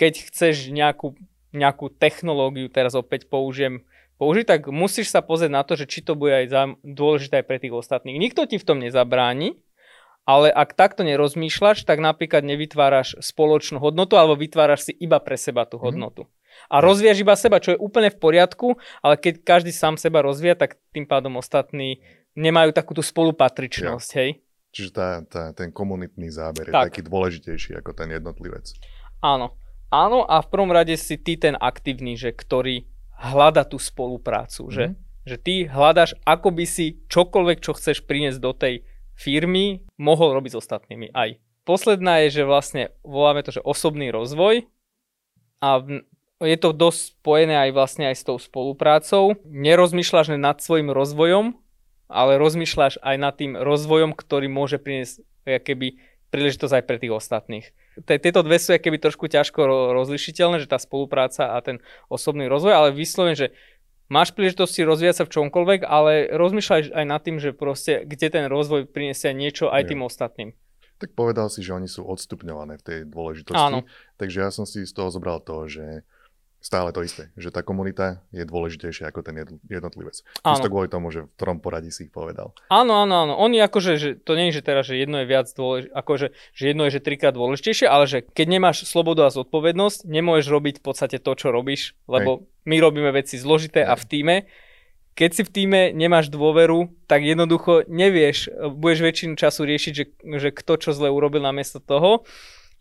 keď 0.00 0.32
chceš 0.32 0.72
nejakú, 0.72 1.12
nejakú 1.52 1.92
technológiu, 1.92 2.72
teraz 2.72 2.96
opäť 2.96 3.28
použijem, 3.28 3.84
použiť, 4.16 4.44
tak 4.48 4.60
musíš 4.68 5.12
sa 5.12 5.20
pozrieť 5.24 5.52
na 5.52 5.62
to, 5.62 5.76
že 5.76 5.88
či 5.88 6.00
to 6.04 6.16
bude 6.16 6.32
aj 6.32 6.76
dôležité 6.82 7.42
aj 7.42 7.46
pre 7.48 7.58
tých 7.60 7.74
ostatných. 7.74 8.18
Nikto 8.20 8.48
ti 8.48 8.56
v 8.60 8.66
tom 8.66 8.78
nezabráni, 8.80 9.58
ale 10.22 10.54
ak 10.54 10.78
takto 10.78 11.02
nerozmýšľaš, 11.02 11.82
tak 11.82 11.98
napríklad 11.98 12.46
nevytváraš 12.46 13.18
spoločnú 13.18 13.82
hodnotu 13.82 14.14
alebo 14.14 14.38
vytváraš 14.38 14.90
si 14.90 14.92
iba 14.94 15.18
pre 15.18 15.34
seba 15.34 15.66
tú 15.66 15.78
mhm. 15.78 15.84
hodnotu. 15.84 16.22
Mm. 16.26 16.30
A 16.68 16.84
rozvíjaš 16.84 17.24
iba 17.24 17.32
seba, 17.32 17.64
čo 17.64 17.72
je 17.74 17.80
úplne 17.80 18.12
v 18.12 18.20
poriadku, 18.20 18.76
ale 19.00 19.16
keď 19.16 19.40
každý 19.40 19.72
sám 19.72 19.96
seba 19.96 20.20
rozvíja, 20.20 20.52
tak 20.52 20.76
tým 20.92 21.08
pádom 21.08 21.40
ostatní 21.40 22.04
nemajú 22.36 22.76
takú 22.76 22.92
tú 22.92 23.00
spolupatričnosť, 23.00 24.10
ja. 24.12 24.18
hej? 24.20 24.30
Čiže 24.72 24.90
tá, 24.92 25.08
tá, 25.28 25.42
ten 25.52 25.68
komunitný 25.68 26.32
záber 26.32 26.68
tak. 26.68 26.72
je 26.72 26.88
taký 26.92 27.02
dôležitejší 27.08 27.76
ako 27.80 27.92
ten 27.92 28.08
jednotlivec. 28.08 28.72
Áno. 29.20 29.56
Áno 29.92 30.24
a 30.24 30.40
v 30.40 30.48
prvom 30.48 30.72
rade 30.72 30.96
si 30.96 31.20
ty 31.20 31.36
ten 31.36 31.52
aktívny, 31.52 32.16
že 32.16 32.32
ktorý 32.32 32.88
hľada 33.22 33.62
tú 33.62 33.78
spoluprácu, 33.78 34.66
mm. 34.66 34.72
že, 34.74 34.84
mhm. 34.90 34.94
že 35.22 35.36
ty 35.38 35.54
hľadaš, 35.70 36.18
ako 36.26 36.48
by 36.50 36.64
si 36.66 36.98
čokoľvek, 37.06 37.58
čo 37.62 37.78
chceš 37.78 38.02
priniesť 38.02 38.40
do 38.42 38.52
tej 38.52 38.82
firmy 39.14 39.86
mohol 40.00 40.34
robiť 40.34 40.58
s 40.58 40.60
ostatnými 40.66 41.14
aj. 41.14 41.38
Posledná 41.62 42.26
je, 42.26 42.42
že 42.42 42.48
vlastne 42.48 42.90
voláme 43.06 43.46
to, 43.46 43.54
že 43.54 43.62
osobný 43.62 44.10
rozvoj 44.10 44.66
a 45.62 45.78
je 46.42 46.58
to 46.58 46.74
dosť 46.74 47.22
spojené 47.22 47.54
aj 47.54 47.70
vlastne 47.70 48.10
aj 48.10 48.16
s 48.18 48.26
tou 48.26 48.34
spoluprácou. 48.34 49.38
Nerozmýšľaš 49.46 50.34
nad 50.34 50.58
svojim 50.58 50.90
rozvojom, 50.90 51.54
ale 52.10 52.42
rozmýšľaš 52.42 52.98
aj 52.98 53.16
nad 53.16 53.34
tým 53.38 53.54
rozvojom, 53.54 54.10
ktorý 54.18 54.50
môže 54.50 54.82
priniesť 54.82 55.22
keby 55.46 56.02
príležitosť 56.32 56.80
aj 56.80 56.84
pre 56.88 56.96
tých 56.96 57.12
ostatných. 57.12 57.66
Tieto 58.08 58.40
dve 58.40 58.56
sú 58.56 58.72
keby 58.72 58.96
trošku 58.96 59.28
ťažko 59.28 59.92
rozlišiteľné, 59.92 60.64
že 60.64 60.72
tá 60.72 60.80
spolupráca 60.80 61.52
a 61.52 61.60
ten 61.60 61.84
osobný 62.08 62.48
rozvoj, 62.48 62.72
ale 62.72 62.88
vyslovene, 62.96 63.36
že 63.36 63.52
máš 64.08 64.32
príležitosti 64.32 64.80
rozvíjať 64.80 65.22
sa 65.22 65.24
v 65.28 65.32
čomkoľvek, 65.36 65.80
ale 65.84 66.32
rozmýšľaj 66.32 66.96
aj 66.96 67.04
nad 67.04 67.20
tým, 67.20 67.36
že 67.36 67.52
proste, 67.52 68.08
kde 68.08 68.32
ten 68.32 68.44
rozvoj 68.48 68.88
priniesie 68.88 69.36
niečo 69.36 69.68
aj 69.68 69.92
tým 69.92 70.00
ostatným. 70.00 70.56
Tak 70.96 71.18
povedal 71.18 71.50
si, 71.50 71.66
že 71.66 71.74
oni 71.74 71.90
sú 71.90 72.06
odstupňované 72.06 72.78
v 72.78 72.84
tej 72.86 72.98
dôležitosti. 73.10 73.58
Áno. 73.58 73.84
Takže 74.22 74.38
ja 74.38 74.54
som 74.54 74.64
si 74.64 74.86
z 74.86 74.92
toho 74.94 75.10
zobral 75.10 75.42
to, 75.42 75.66
že 75.66 76.06
stále 76.62 76.94
to 76.94 77.02
isté, 77.02 77.34
že 77.34 77.50
tá 77.50 77.66
komunita 77.66 78.22
je 78.30 78.46
dôležitejšia 78.46 79.10
ako 79.10 79.26
ten 79.26 79.34
jednotlivec. 79.66 80.22
Čisto 80.22 80.70
kvôli 80.70 80.86
tomu, 80.86 81.10
že 81.10 81.26
v 81.26 81.34
ktorom 81.34 81.58
poradí 81.58 81.90
si 81.90 82.06
ich 82.06 82.14
povedal. 82.14 82.54
Áno, 82.70 83.02
áno, 83.02 83.26
áno. 83.26 83.34
Oni 83.34 83.58
akože, 83.58 83.98
že 83.98 84.10
to 84.14 84.38
nie 84.38 84.54
je, 84.54 84.62
že 84.62 84.66
teraz, 84.66 84.86
že 84.86 84.94
jedno 84.94 85.20
je 85.20 85.26
viac 85.26 85.50
dôležité, 85.50 85.90
akože, 85.90 86.26
že 86.54 86.64
jedno 86.70 86.86
je, 86.86 86.94
že 86.94 87.00
trikrát 87.02 87.34
dôležitejšie, 87.34 87.86
ale 87.90 88.06
že 88.06 88.22
keď 88.22 88.46
nemáš 88.46 88.86
slobodu 88.86 89.26
a 89.26 89.34
zodpovednosť, 89.34 90.06
nemôžeš 90.06 90.46
robiť 90.46 90.74
v 90.78 90.84
podstate 90.86 91.18
to, 91.18 91.32
čo 91.34 91.50
robíš, 91.50 91.98
lebo 92.06 92.40
Hej. 92.40 92.70
my 92.70 92.76
robíme 92.78 93.10
veci 93.10 93.36
zložité 93.42 93.82
Hej. 93.82 93.90
a 93.90 93.94
v 93.98 94.04
týme. 94.06 94.36
Keď 95.12 95.30
si 95.34 95.42
v 95.44 95.50
týme 95.52 95.80
nemáš 95.92 96.32
dôveru, 96.32 96.88
tak 97.04 97.20
jednoducho 97.20 97.84
nevieš, 97.84 98.48
budeš 98.72 99.00
väčšinu 99.04 99.34
času 99.36 99.68
riešiť, 99.68 99.92
že, 99.92 100.04
že 100.40 100.48
kto 100.56 100.80
čo 100.80 100.90
zle 100.96 101.12
urobil 101.12 101.44
namiesto 101.44 101.84
toho 101.84 102.24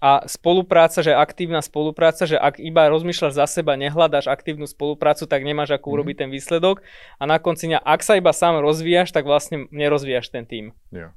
a 0.01 0.25
spolupráca, 0.25 1.05
že 1.05 1.13
aktívna 1.13 1.61
spolupráca, 1.61 2.25
že 2.25 2.33
ak 2.33 2.57
iba 2.57 2.89
rozmýšľaš 2.89 3.37
za 3.37 3.45
seba, 3.45 3.77
nehľadáš 3.77 4.25
aktívnu 4.25 4.65
spoluprácu, 4.65 5.29
tak 5.29 5.45
nemáš 5.45 5.77
ako 5.77 5.87
mm. 5.87 5.93
urobiť 5.93 6.15
ten 6.25 6.29
výsledok 6.33 6.81
a 7.21 7.23
na 7.29 7.37
konci 7.37 7.69
dňa, 7.69 7.85
ak 7.85 8.01
sa 8.01 8.17
iba 8.17 8.33
sám 8.33 8.65
rozvíjaš, 8.65 9.13
tak 9.13 9.29
vlastne 9.29 9.69
nerozvíjaš 9.69 10.33
ten 10.33 10.49
tým. 10.49 10.73
Jo. 10.89 11.13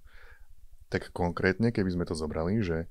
Tak 0.92 1.16
konkrétne, 1.16 1.72
keby 1.72 1.96
sme 1.96 2.04
to 2.04 2.12
zobrali, 2.12 2.60
že 2.60 2.84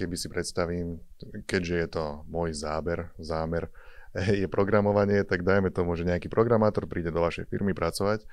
keby 0.00 0.16
si 0.16 0.32
predstavím, 0.32 1.04
keďže 1.44 1.76
je 1.76 1.88
to 1.92 2.04
môj 2.24 2.56
záber, 2.56 3.12
zámer, 3.20 3.68
je 4.40 4.48
programovanie, 4.48 5.28
tak 5.28 5.44
dajme 5.44 5.68
tomu, 5.68 5.92
že 5.92 6.08
nejaký 6.08 6.32
programátor 6.32 6.88
príde 6.88 7.12
do 7.12 7.20
vašej 7.20 7.52
firmy 7.52 7.76
pracovať. 7.76 8.24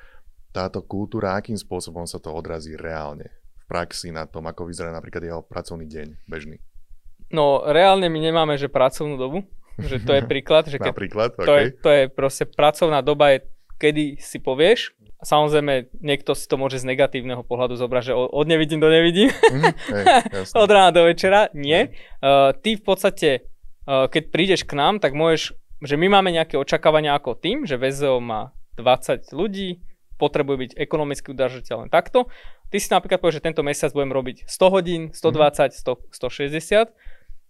Táto 0.56 0.80
kultúra, 0.80 1.36
akým 1.36 1.60
spôsobom 1.60 2.08
sa 2.08 2.24
to 2.24 2.32
odrazí 2.32 2.80
reálne 2.80 3.28
v 3.60 3.64
praxi 3.68 4.16
na 4.16 4.24
tom, 4.24 4.48
ako 4.48 4.72
vyzerá 4.72 4.96
napríklad 4.96 5.28
jeho 5.28 5.42
pracovný 5.44 5.84
deň 5.84 6.08
bežný. 6.32 6.64
No, 7.34 7.66
reálne 7.66 8.06
my 8.12 8.20
nemáme, 8.22 8.54
že 8.58 8.70
pracovnú 8.70 9.18
dobu, 9.18 9.46
že 9.82 10.02
to 10.02 10.14
je 10.14 10.22
príklad. 10.32 10.70
Že 10.70 10.78
keď 10.82 10.94
Napríklad, 10.94 11.30
to, 11.38 11.42
okay. 11.42 11.62
je, 11.62 11.66
to 11.82 11.90
je 11.90 12.04
proste 12.12 12.46
pracovná 12.54 13.02
doba, 13.02 13.38
je, 13.38 13.40
kedy 13.82 14.22
si 14.22 14.38
povieš. 14.40 14.94
Samozrejme, 15.26 15.90
niekto 16.06 16.38
si 16.38 16.46
to 16.46 16.60
môže 16.60 16.86
z 16.86 16.86
negatívneho 16.86 17.42
pohľadu 17.42 17.74
zobrať, 17.82 18.04
že 18.12 18.14
od 18.14 18.46
nevidím 18.46 18.78
do 18.78 18.94
nevidím. 18.94 19.34
Mm, 19.34 19.74
hej, 19.74 20.06
od 20.64 20.70
rána 20.70 20.94
do 20.94 21.08
večera. 21.08 21.50
Nie. 21.58 21.98
Uh, 22.22 22.54
ty 22.54 22.78
v 22.78 22.84
podstate, 22.86 23.50
uh, 23.90 24.06
keď 24.06 24.24
prídeš 24.30 24.62
k 24.70 24.78
nám, 24.78 25.02
tak 25.02 25.18
môžeš, 25.18 25.58
že 25.82 25.96
my 25.98 26.14
máme 26.14 26.30
nejaké 26.30 26.62
očakávania 26.62 27.18
ako 27.18 27.42
tým, 27.42 27.66
že 27.66 27.82
VZO 27.82 28.22
má 28.22 28.54
20 28.78 29.34
ľudí, 29.34 29.82
potrebuje 30.16 30.58
byť 30.68 30.72
ekonomicky 30.80 31.32
udržateľné 31.32 31.92
takto. 31.92 32.32
Ty 32.70 32.78
si 32.82 32.90
napríklad 32.92 33.22
povieš, 33.22 33.40
že 33.40 33.46
tento 33.46 33.62
mesiac 33.62 33.94
budem 33.94 34.12
robiť 34.12 34.50
100 34.50 34.74
hodín, 34.74 35.02
120, 35.14 35.74
100, 35.74 36.12
160 36.12 36.92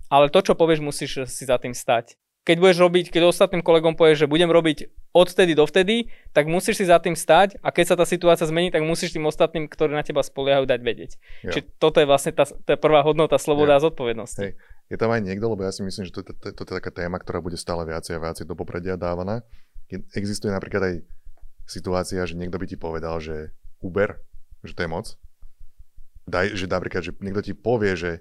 ale 0.09 0.29
to, 0.29 0.39
čo 0.41 0.53
povieš, 0.53 0.79
musíš 0.85 1.25
si 1.29 1.43
za 1.49 1.57
tým 1.57 1.73
stať. 1.73 2.17
Keď 2.45 2.61
budeš 2.61 2.77
robiť, 2.77 3.05
keď 3.09 3.25
ostatným 3.25 3.65
kolegom 3.65 3.97
povieš, 3.97 4.25
že 4.25 4.27
budem 4.29 4.53
robiť 4.53 4.93
odtedy 5.17 5.57
dovtedy, 5.57 6.13
tak 6.29 6.45
musíš 6.45 6.77
si 6.77 6.85
za 6.85 7.01
tým 7.01 7.17
stať 7.17 7.57
a 7.65 7.73
keď 7.73 7.85
sa 7.89 7.95
tá 7.97 8.05
situácia 8.05 8.45
zmení, 8.45 8.69
tak 8.69 8.85
musíš 8.85 9.17
tým 9.17 9.25
ostatným, 9.25 9.65
ktorí 9.65 9.97
na 9.97 10.05
teba 10.05 10.21
spoliehajú, 10.21 10.69
dať 10.69 10.79
vedieť. 10.85 11.11
Jo. 11.41 11.57
Čiže 11.57 11.65
toto 11.81 11.97
je 11.97 12.05
vlastne 12.05 12.37
tá, 12.37 12.45
tá 12.45 12.77
prvá 12.77 13.01
hodnota, 13.01 13.41
sloboda 13.41 13.73
jo. 13.73 13.77
a 13.81 13.83
zodpovednosť. 13.89 14.35
Hej. 14.45 14.53
Je 14.93 14.97
tam 15.01 15.09
aj 15.09 15.25
niekto, 15.25 15.49
lebo 15.49 15.65
ja 15.65 15.73
si 15.73 15.81
myslím, 15.81 16.05
že 16.05 16.13
to, 16.13 16.21
to, 16.21 16.53
to, 16.53 16.61
to 16.61 16.69
je 16.69 16.77
taká 16.77 16.93
téma, 16.93 17.17
ktorá 17.17 17.41
bude 17.41 17.57
stále 17.57 17.81
viacej 17.81 18.21
a 18.21 18.23
viacej 18.29 18.45
do 18.45 18.53
popredia 18.53 18.93
dávaná. 18.93 19.41
Existuje 20.13 20.53
napríklad 20.53 20.81
aj 20.85 20.95
situácia, 21.65 22.21
že 22.29 22.37
niekto 22.37 22.61
by 22.61 22.69
ti 22.69 22.77
povedal, 22.77 23.17
že 23.17 23.57
Uber, 23.81 24.21
že 24.65 24.75
to 24.75 24.83
je 24.85 24.89
moc. 24.91 25.05
Daj, 26.25 26.57
že 26.57 26.65
napríklad, 26.65 27.01
že 27.05 27.11
niekto 27.21 27.41
ti 27.45 27.53
povie, 27.53 27.93
že 27.93 28.11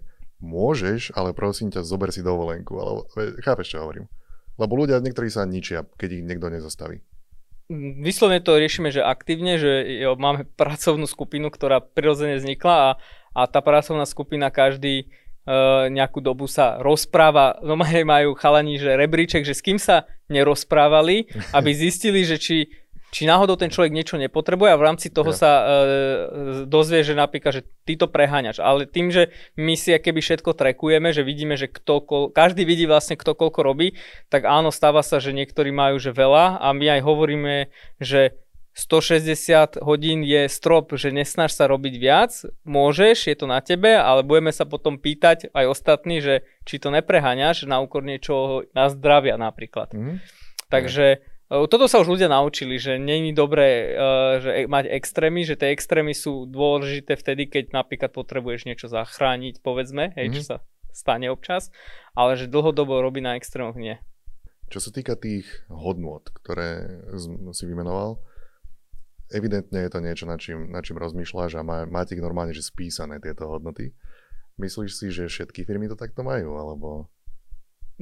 môžeš, 0.44 1.16
ale 1.16 1.32
prosím 1.32 1.72
ťa, 1.72 1.86
zober 1.86 2.12
si 2.12 2.20
dovolenku. 2.20 2.76
Ale 2.76 3.00
chápeš, 3.40 3.74
čo 3.74 3.82
hovorím? 3.82 4.06
Lebo 4.60 4.78
ľudia 4.78 5.00
niektorí 5.00 5.32
sa 5.32 5.48
ničia, 5.48 5.88
keď 5.96 6.20
ich 6.20 6.26
niekto 6.26 6.52
nezastaví. 6.52 7.02
Vyslovene 7.72 8.44
to 8.44 8.60
riešime, 8.60 8.92
že 8.92 9.00
aktívne, 9.00 9.56
že 9.56 10.04
jo, 10.04 10.14
máme 10.20 10.44
pracovnú 10.60 11.08
skupinu, 11.08 11.48
ktorá 11.48 11.80
prirodzene 11.80 12.36
vznikla 12.36 12.74
a, 12.76 12.90
a 13.32 13.40
tá 13.48 13.64
pracovná 13.64 14.04
skupina 14.04 14.52
každý 14.52 15.08
uh, 15.48 15.88
nejakú 15.88 16.20
dobu 16.20 16.44
sa 16.44 16.76
rozpráva, 16.78 17.56
no 17.64 17.74
majú 17.80 18.36
chalani, 18.36 18.76
že 18.76 18.94
rebríček, 18.94 19.48
že 19.48 19.56
s 19.56 19.64
kým 19.64 19.80
sa 19.80 20.04
nerozprávali, 20.28 21.32
aby 21.56 21.70
zistili, 21.88 22.28
že 22.28 22.36
či 22.36 22.56
či 23.14 23.30
náhodou 23.30 23.54
ten 23.54 23.70
človek 23.70 23.94
niečo 23.94 24.18
nepotrebuje 24.18 24.74
a 24.74 24.80
v 24.80 24.86
rámci 24.90 25.06
toho 25.06 25.30
ja. 25.30 25.38
sa 25.38 25.52
e, 25.54 25.64
dozvie, 26.66 27.06
že 27.06 27.14
napríklad, 27.14 27.54
že 27.54 27.62
ty 27.86 27.94
to 27.94 28.10
preháňaš. 28.10 28.58
Ale 28.58 28.90
tým, 28.90 29.14
že 29.14 29.30
my 29.54 29.78
si 29.78 29.94
keby 29.94 30.18
všetko 30.18 30.50
trekujeme, 30.58 31.14
že 31.14 31.22
vidíme, 31.22 31.54
že 31.54 31.70
kto, 31.70 32.02
kol, 32.02 32.22
každý 32.34 32.66
vidí 32.66 32.90
vlastne 32.90 33.14
kto 33.14 33.38
koľko 33.38 33.62
robí, 33.62 33.94
tak 34.34 34.50
áno, 34.50 34.74
stáva 34.74 35.06
sa, 35.06 35.22
že 35.22 35.30
niektorí 35.30 35.70
majú 35.70 36.02
že 36.02 36.10
veľa 36.10 36.58
a 36.58 36.74
my 36.74 36.98
aj 36.98 37.00
hovoríme, 37.06 37.54
že 38.02 38.34
160 38.74 39.78
hodín 39.86 40.26
je 40.26 40.50
strop, 40.50 40.90
že 40.98 41.14
nesnaž 41.14 41.54
sa 41.54 41.70
robiť 41.70 41.94
viac, 41.94 42.34
môžeš, 42.66 43.30
je 43.30 43.36
to 43.38 43.46
na 43.46 43.62
tebe, 43.62 43.94
ale 43.94 44.26
budeme 44.26 44.50
sa 44.50 44.66
potom 44.66 44.98
pýtať 44.98 45.54
aj 45.54 45.70
ostatní, 45.70 46.18
že 46.18 46.42
či 46.66 46.82
to 46.82 46.90
nepreháňaš 46.90 47.70
na 47.70 47.78
úkor 47.78 48.02
niečoho 48.02 48.66
na 48.74 48.90
zdravia 48.90 49.38
napríklad. 49.38 49.94
Mm. 49.94 50.18
Takže 50.66 51.22
toto 51.70 51.86
sa 51.86 52.02
už 52.02 52.18
ľudia 52.18 52.26
naučili, 52.26 52.80
že 52.80 52.98
není 52.98 53.30
dobré 53.36 53.94
uh, 53.94 54.42
že 54.42 54.50
e, 54.50 54.70
mať 54.70 54.90
extrémy, 54.90 55.46
že 55.46 55.54
tie 55.54 55.70
extrémy 55.70 56.16
sú 56.16 56.48
dôležité 56.48 57.14
vtedy, 57.14 57.46
keď 57.46 57.70
napríklad 57.70 58.10
potrebuješ 58.10 58.66
niečo 58.66 58.90
zachrániť, 58.90 59.60
povedzme, 59.62 60.16
hej, 60.18 60.32
mm-hmm. 60.32 60.36
čo 60.36 60.42
mhm. 60.42 60.48
sa 60.48 60.56
stane 60.94 61.26
občas, 61.28 61.74
ale 62.14 62.38
že 62.38 62.50
dlhodobo 62.50 63.02
robí 63.02 63.20
na 63.20 63.34
extrémoch 63.34 63.76
nie. 63.76 63.98
Čo 64.72 64.80
sa 64.80 64.90
týka 64.94 65.18
tých 65.18 65.46
hodnôt, 65.68 66.24
ktoré 66.24 67.02
si 67.52 67.64
vymenoval, 67.68 68.18
evidentne 69.34 69.84
je 69.84 69.90
to 69.92 70.00
niečo, 70.00 70.24
nad 70.24 70.40
čím, 70.40 70.70
nad 70.70 70.86
čím 70.86 70.96
rozmýšľaš 70.96 71.60
a 71.60 71.66
má, 71.66 71.84
máte 71.84 72.16
ich 72.16 72.24
normálne 72.24 72.56
že 72.56 72.64
spísané 72.64 73.20
tieto 73.20 73.50
hodnoty. 73.50 73.92
Myslíš 74.56 74.90
si, 74.94 75.06
že 75.10 75.26
všetky 75.26 75.66
firmy 75.66 75.90
to 75.90 75.98
takto 75.98 76.22
majú, 76.22 76.56
alebo 76.56 77.10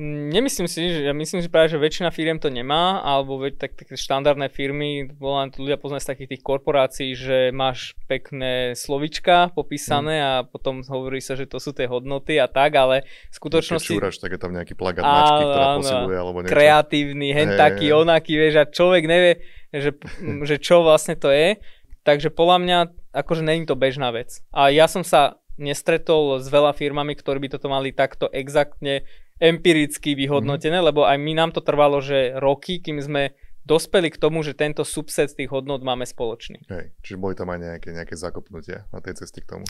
Nemyslím 0.01 0.73
si, 0.73 0.89
že 0.89 1.05
ja 1.05 1.13
myslím, 1.13 1.45
že 1.45 1.53
práve, 1.53 1.69
že 1.69 1.77
väčšina 1.77 2.09
firiem 2.09 2.41
to 2.41 2.49
nemá, 2.49 3.05
alebo 3.05 3.37
veď 3.37 3.61
tak, 3.61 3.77
také 3.77 3.93
štandardné 3.93 4.49
firmy, 4.49 5.05
volám 5.21 5.53
ľudia 5.53 5.77
poznajú 5.77 6.01
z 6.01 6.11
takých 6.17 6.31
tých 6.33 6.43
korporácií, 6.49 7.13
že 7.13 7.53
máš 7.53 7.93
pekné 8.09 8.73
slovička 8.73 9.53
popísané 9.53 10.17
mm. 10.17 10.25
a 10.25 10.33
potom 10.49 10.81
hovorí 10.81 11.21
sa, 11.21 11.37
že 11.37 11.45
to 11.45 11.61
sú 11.61 11.77
tie 11.77 11.85
hodnoty 11.85 12.41
a 12.41 12.49
tak, 12.49 12.73
ale 12.73 13.05
v 13.05 13.35
skutočnosti... 13.37 13.93
Keď 13.93 14.01
čúraš, 14.01 14.17
tak 14.17 14.33
je 14.33 14.41
tam 14.41 14.57
nejaký 14.57 14.73
plagát 14.73 15.05
mačky, 15.05 15.45
ktorá 15.45 15.67
posiluje 15.77 16.17
alebo 16.17 16.39
niečo. 16.41 16.53
Kreatívny, 16.57 17.29
hen 17.37 17.51
hey, 17.53 17.61
taký, 17.61 17.87
hey. 17.93 17.97
onaký, 18.01 18.33
vieš, 18.41 18.55
a 18.57 18.65
človek 18.65 19.05
nevie, 19.05 19.33
že, 19.77 19.93
že 20.49 20.57
čo 20.57 20.81
vlastne 20.81 21.21
to 21.21 21.29
je. 21.29 21.61
Takže 22.01 22.33
podľa 22.33 22.59
mňa, 22.65 22.79
akože 23.13 23.45
není 23.45 23.69
to 23.69 23.77
bežná 23.77 24.09
vec. 24.09 24.41
A 24.57 24.73
ja 24.73 24.89
som 24.89 25.05
sa 25.05 25.37
nestretol 25.61 26.41
s 26.41 26.49
veľa 26.49 26.73
firmami, 26.73 27.13
ktorí 27.13 27.45
by 27.45 27.49
toto 27.61 27.69
mali 27.69 27.93
takto 27.93 28.33
exaktne 28.33 29.05
empiricky 29.43 30.15
vyhodnotené, 30.15 30.79
mm. 30.79 30.87
lebo 30.87 31.03
aj 31.03 31.19
my 31.19 31.33
nám 31.35 31.51
to 31.51 31.59
trvalo, 31.59 31.99
že 31.99 32.39
roky, 32.39 32.79
kým 32.79 33.03
sme 33.03 33.35
dospeli 33.67 34.11
k 34.11 34.21
tomu, 34.23 34.47
že 34.47 34.55
tento 34.55 34.87
subset 34.87 35.35
tých 35.35 35.51
hodnot 35.51 35.83
máme 35.83 36.07
spoločný. 36.07 36.63
Hej, 36.71 36.95
čiže 37.03 37.19
boli 37.19 37.35
tam 37.35 37.51
aj 37.51 37.59
nejaké, 37.59 37.89
nejaké 37.95 38.15
zakopnutia 38.15 38.87
na 38.95 39.03
tej 39.03 39.23
ceste 39.23 39.43
k 39.43 39.59
tomu. 39.59 39.67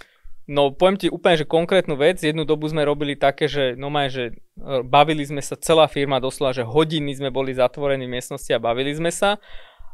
No 0.50 0.74
poviem 0.74 0.98
ti 0.98 1.06
úplne, 1.06 1.38
že 1.38 1.46
konkrétnu 1.46 1.94
vec, 1.94 2.18
jednu 2.18 2.42
dobu 2.42 2.66
sme 2.66 2.82
robili 2.82 3.14
také, 3.14 3.46
že 3.46 3.78
no 3.78 3.94
maj, 3.94 4.10
že 4.10 4.24
e, 4.58 4.82
bavili 4.82 5.22
sme 5.22 5.38
sa, 5.38 5.54
celá 5.54 5.86
firma 5.86 6.18
doslova, 6.18 6.50
že 6.50 6.66
hodiny 6.66 7.14
sme 7.14 7.30
boli 7.30 7.54
zatvorení 7.54 8.10
v 8.10 8.18
miestnosti 8.18 8.50
a 8.50 8.58
bavili 8.58 8.90
sme 8.90 9.14
sa 9.14 9.38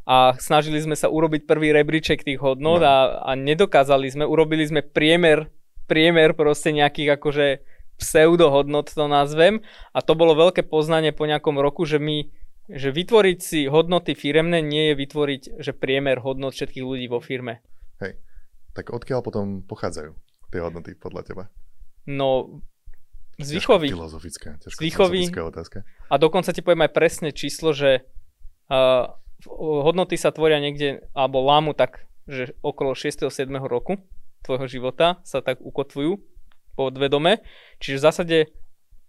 a 0.08 0.32
snažili 0.40 0.80
sme 0.80 0.97
sa 0.97 1.12
urobiť 1.12 1.44
prvý 1.44 1.68
rebríček 1.76 2.25
tých 2.25 2.40
hodnot 2.40 2.80
no. 2.80 2.88
a, 2.88 3.28
a 3.28 3.37
nedokázali 3.37 4.08
sme, 4.08 4.25
urobili 4.25 4.64
sme 4.64 4.80
priemer, 4.80 5.52
priemer 5.85 6.32
proste 6.32 6.73
nejakých 6.73 7.20
akože 7.20 7.47
pseudohodnot 7.99 8.95
to 8.95 9.05
nazvem 9.11 9.61
a 9.93 9.99
to 10.00 10.14
bolo 10.14 10.38
veľké 10.38 10.64
poznanie 10.67 11.11
po 11.11 11.26
nejakom 11.26 11.59
roku, 11.59 11.85
že 11.85 11.99
my 11.99 12.31
že 12.69 12.93
vytvoriť 12.93 13.38
si 13.40 13.61
hodnoty 13.64 14.12
firemné 14.12 14.61
nie 14.61 14.93
je 14.93 14.95
vytvoriť, 15.00 15.43
že 15.57 15.73
priemer 15.73 16.21
hodnot 16.21 16.52
všetkých 16.52 16.85
ľudí 16.85 17.09
vo 17.09 17.17
firme. 17.17 17.64
Hej, 17.97 18.21
tak 18.76 18.93
odkiaľ 18.93 19.25
potom 19.25 19.64
pochádzajú 19.64 20.12
tie 20.52 20.61
hodnoty 20.61 20.93
podľa 20.93 21.23
teba? 21.25 21.45
No, 22.05 22.61
z 23.40 23.57
výchovy. 23.57 23.88
Filozofická, 23.88 24.61
ťažko 24.61 24.85
filozofická 24.85 25.40
otázka. 25.49 25.78
A 26.12 26.14
dokonca 26.21 26.52
ti 26.52 26.61
poviem 26.61 26.85
aj 26.85 26.93
presne 26.93 27.31
číslo, 27.33 27.73
že 27.73 28.05
uh, 28.69 29.17
hodnoty 29.49 30.21
sa 30.21 30.28
tvoria 30.28 30.61
niekde, 30.61 31.09
alebo 31.17 31.40
lámu 31.40 31.73
tak 31.73 32.05
že 32.28 32.52
okolo 32.61 32.93
6. 32.93 33.33
7. 33.33 33.49
roku 33.64 33.97
tvojho 34.45 34.69
života 34.69 35.25
sa 35.25 35.40
tak 35.40 35.64
ukotvujú 35.64 36.21
podvedome. 36.78 37.42
Čiže 37.82 37.99
v 37.99 38.04
zásade 38.06 38.37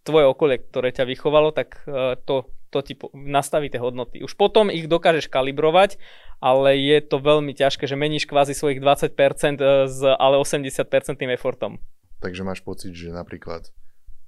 tvoje 0.01 0.25
okolie, 0.25 0.57
ktoré 0.57 0.89
ťa 0.89 1.05
vychovalo, 1.05 1.53
tak 1.53 1.85
uh, 1.85 2.17
to, 2.25 2.49
to 2.73 2.81
ti 2.81 2.97
nastaví 3.13 3.69
tie 3.69 3.77
hodnoty. 3.77 4.25
Už 4.25 4.33
potom 4.33 4.73
ich 4.73 4.89
dokážeš 4.89 5.29
kalibrovať, 5.29 6.01
ale 6.41 6.81
je 6.81 6.97
to 7.05 7.21
veľmi 7.21 7.53
ťažké, 7.53 7.85
že 7.85 7.93
meníš 7.93 8.25
kvázi 8.25 8.57
svojich 8.57 8.81
20% 8.81 9.13
s 9.85 9.99
ale 10.01 10.35
80% 10.41 10.81
effortom. 11.37 11.77
Takže 12.19 12.41
máš 12.41 12.65
pocit, 12.65 12.97
že 12.97 13.13
napríklad 13.13 13.69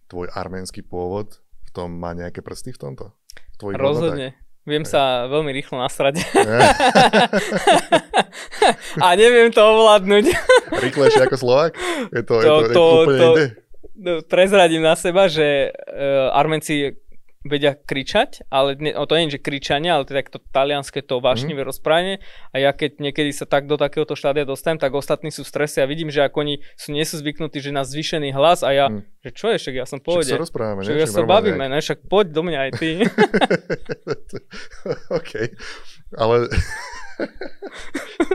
tvoj 0.07 0.29
arménsky 0.31 0.85
pôvod 0.85 1.41
v 1.65 1.69
tom 1.71 1.97
má 1.97 2.13
nejaké 2.13 2.43
prsty 2.43 2.75
v 2.75 2.79
tomto? 2.79 3.05
V 3.57 3.73
Rozhodne. 3.79 4.35
Hodnotách? 4.35 4.50
Viem 4.61 4.85
sa 4.85 5.25
veľmi 5.25 5.49
rýchlo 5.57 5.81
nasrať. 5.81 6.21
a 9.05 9.17
neviem 9.17 9.49
to 9.49 9.57
ovládnuť. 9.57 10.25
Rýchlejšie 10.77 11.25
ako 11.25 11.37
Slovak? 11.41 11.73
Je 12.13 12.21
to, 12.21 12.37
to, 12.37 12.39
je 12.39 12.45
to, 12.45 12.45
to, 12.45 12.61
je 12.61 12.69
to 12.69 12.83
úplne 12.85 13.17
to, 13.17 13.29
inde? 13.33 13.45
prezradím 14.29 14.85
na 14.85 14.93
seba, 14.93 15.25
že 15.25 15.73
uh, 15.73 16.37
Armenci 16.37 17.00
vedia 17.41 17.73
kričať, 17.73 18.45
ale 18.53 18.77
ne, 18.77 18.93
o 18.93 19.09
to 19.09 19.17
nie 19.17 19.25
je, 19.25 19.41
že 19.41 19.41
kričanie, 19.41 19.89
ale 19.89 20.05
to 20.05 20.13
je 20.13 20.21
takto 20.21 20.37
talianské 20.53 21.01
to 21.01 21.17
vášnivé 21.17 21.65
mm. 21.65 21.69
rozprávanie 21.73 22.15
a 22.53 22.61
ja 22.61 22.69
keď 22.69 23.01
niekedy 23.01 23.33
sa 23.33 23.49
tak 23.49 23.65
do 23.65 23.81
takéhoto 23.81 24.13
štádia 24.13 24.45
dostanem, 24.45 24.77
tak 24.77 24.93
ostatní 24.93 25.33
sú 25.33 25.41
v 25.41 25.49
strese 25.49 25.81
a 25.81 25.89
vidím, 25.89 26.13
že 26.13 26.21
ako 26.21 26.37
oni 26.45 26.61
sú, 26.77 26.93
nie 26.93 27.01
sú 27.01 27.17
zvyknutí, 27.17 27.57
že 27.57 27.73
na 27.73 27.81
zvýšený 27.81 28.29
hlas 28.37 28.61
a 28.61 28.69
ja, 28.69 28.85
mm. 28.93 29.01
že 29.25 29.29
čo 29.33 29.49
je, 29.49 29.57
však 29.57 29.73
ja 29.73 29.85
som 29.89 29.97
v 29.97 30.03
pohode. 30.05 30.29
Však 30.29 30.37
sa 30.37 30.45
rozprávame, 30.45 30.81
však 30.85 31.01
ja 31.01 31.07
sa 31.09 31.21
bavíme, 31.25 31.65
ne, 31.65 31.81
však 31.81 32.05
poď 32.05 32.25
do 32.29 32.41
mňa 32.45 32.59
aj 32.61 32.71
ty. 32.77 32.89
OK, 35.17 35.31
ale 36.13 36.35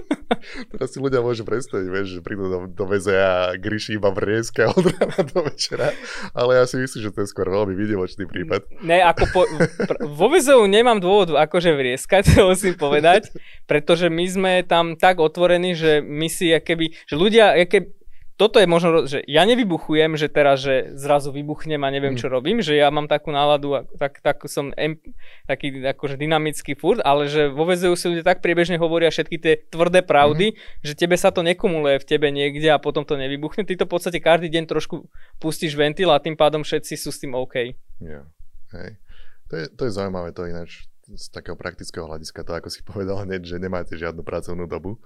Teraz 0.76 0.92
si 0.92 1.00
ľudia 1.00 1.24
môžu 1.24 1.48
predstaviť, 1.48 1.86
vieš, 1.88 2.06
že 2.14 2.20
prídu 2.20 2.52
do, 2.52 2.58
do 2.68 2.84
VZA 2.84 3.16
a 3.16 3.56
Gryši 3.56 3.96
iba 3.96 4.12
vrieska 4.12 4.68
od 4.76 4.84
rána 4.84 5.24
do 5.24 5.40
večera, 5.48 5.96
ale 6.36 6.60
ja 6.60 6.68
si 6.68 6.76
myslím, 6.76 7.00
že 7.00 7.10
to 7.16 7.24
je 7.24 7.32
skôr 7.32 7.48
veľmi 7.48 7.72
výnimočný 7.72 8.28
prípad. 8.28 8.84
Ne, 8.84 9.00
ako 9.00 9.24
po, 9.32 9.40
pr- 9.88 10.04
vo 10.04 10.28
VZU 10.28 10.68
nemám 10.68 11.00
dôvod 11.00 11.32
akože 11.32 11.72
vrieskať, 11.72 12.28
to 12.36 12.52
musím 12.52 12.76
povedať, 12.76 13.32
pretože 13.64 14.12
my 14.12 14.24
sme 14.28 14.52
tam 14.68 15.00
tak 15.00 15.16
otvorení, 15.16 15.72
že 15.72 16.04
my 16.04 16.28
si 16.28 16.52
keby, 16.52 16.92
že 17.08 17.14
ľudia, 17.16 17.56
keby, 17.64 17.95
toto 18.36 18.60
je 18.60 18.68
možno, 18.68 19.08
že 19.08 19.24
ja 19.24 19.48
nevybuchujem, 19.48 20.20
že 20.20 20.28
teraz, 20.28 20.60
že 20.60 20.92
zrazu 20.92 21.32
vybuchnem 21.32 21.80
a 21.80 21.88
neviem, 21.88 22.12
mm. 22.12 22.20
čo 22.20 22.28
robím, 22.28 22.60
že 22.60 22.76
ja 22.76 22.92
mám 22.92 23.08
takú 23.08 23.32
náladu, 23.32 23.88
tak, 23.96 24.20
tak 24.20 24.44
som 24.44 24.76
em, 24.76 25.00
taký 25.48 25.80
akože 25.80 26.20
dynamický 26.20 26.76
furt, 26.76 27.00
ale 27.00 27.32
že 27.32 27.48
vo 27.48 27.64
VZU 27.64 27.96
si 27.96 28.12
ľudia 28.12 28.28
tak 28.28 28.44
priebežne 28.44 28.76
hovoria 28.76 29.08
všetky 29.08 29.36
tie 29.40 29.64
tvrdé 29.72 30.04
pravdy, 30.04 30.52
mm. 30.52 30.84
že 30.84 30.92
tebe 30.92 31.16
sa 31.16 31.32
to 31.32 31.40
nekumuluje 31.40 31.96
v 31.96 32.08
tebe 32.08 32.28
niekde 32.28 32.68
a 32.68 32.76
potom 32.76 33.08
to 33.08 33.16
nevybuchne. 33.16 33.64
Ty 33.64 33.72
to 33.80 33.88
v 33.88 33.92
podstate 33.96 34.20
každý 34.20 34.52
deň 34.52 34.68
trošku 34.68 35.08
pustíš 35.40 35.72
ventil 35.72 36.12
a 36.12 36.20
tým 36.20 36.36
pádom 36.36 36.60
všetci 36.60 36.92
sú 37.00 37.08
s 37.08 37.24
tým 37.24 37.32
OK. 37.32 37.72
Yeah. 38.04 38.28
Hej. 38.76 39.00
To 39.48 39.54
je, 39.56 39.64
to 39.72 39.82
je 39.88 39.92
zaujímavé, 39.96 40.36
to 40.36 40.44
ináč 40.44 40.84
z 41.08 41.30
takého 41.32 41.56
praktického 41.56 42.04
hľadiska, 42.04 42.42
to 42.42 42.52
ako 42.52 42.68
si 42.68 42.82
povedal 42.82 43.22
hneď, 43.22 43.46
že 43.46 43.62
nemáte 43.62 43.94
žiadnu 43.94 44.26
pracovnú 44.26 44.68
dobu. 44.68 45.00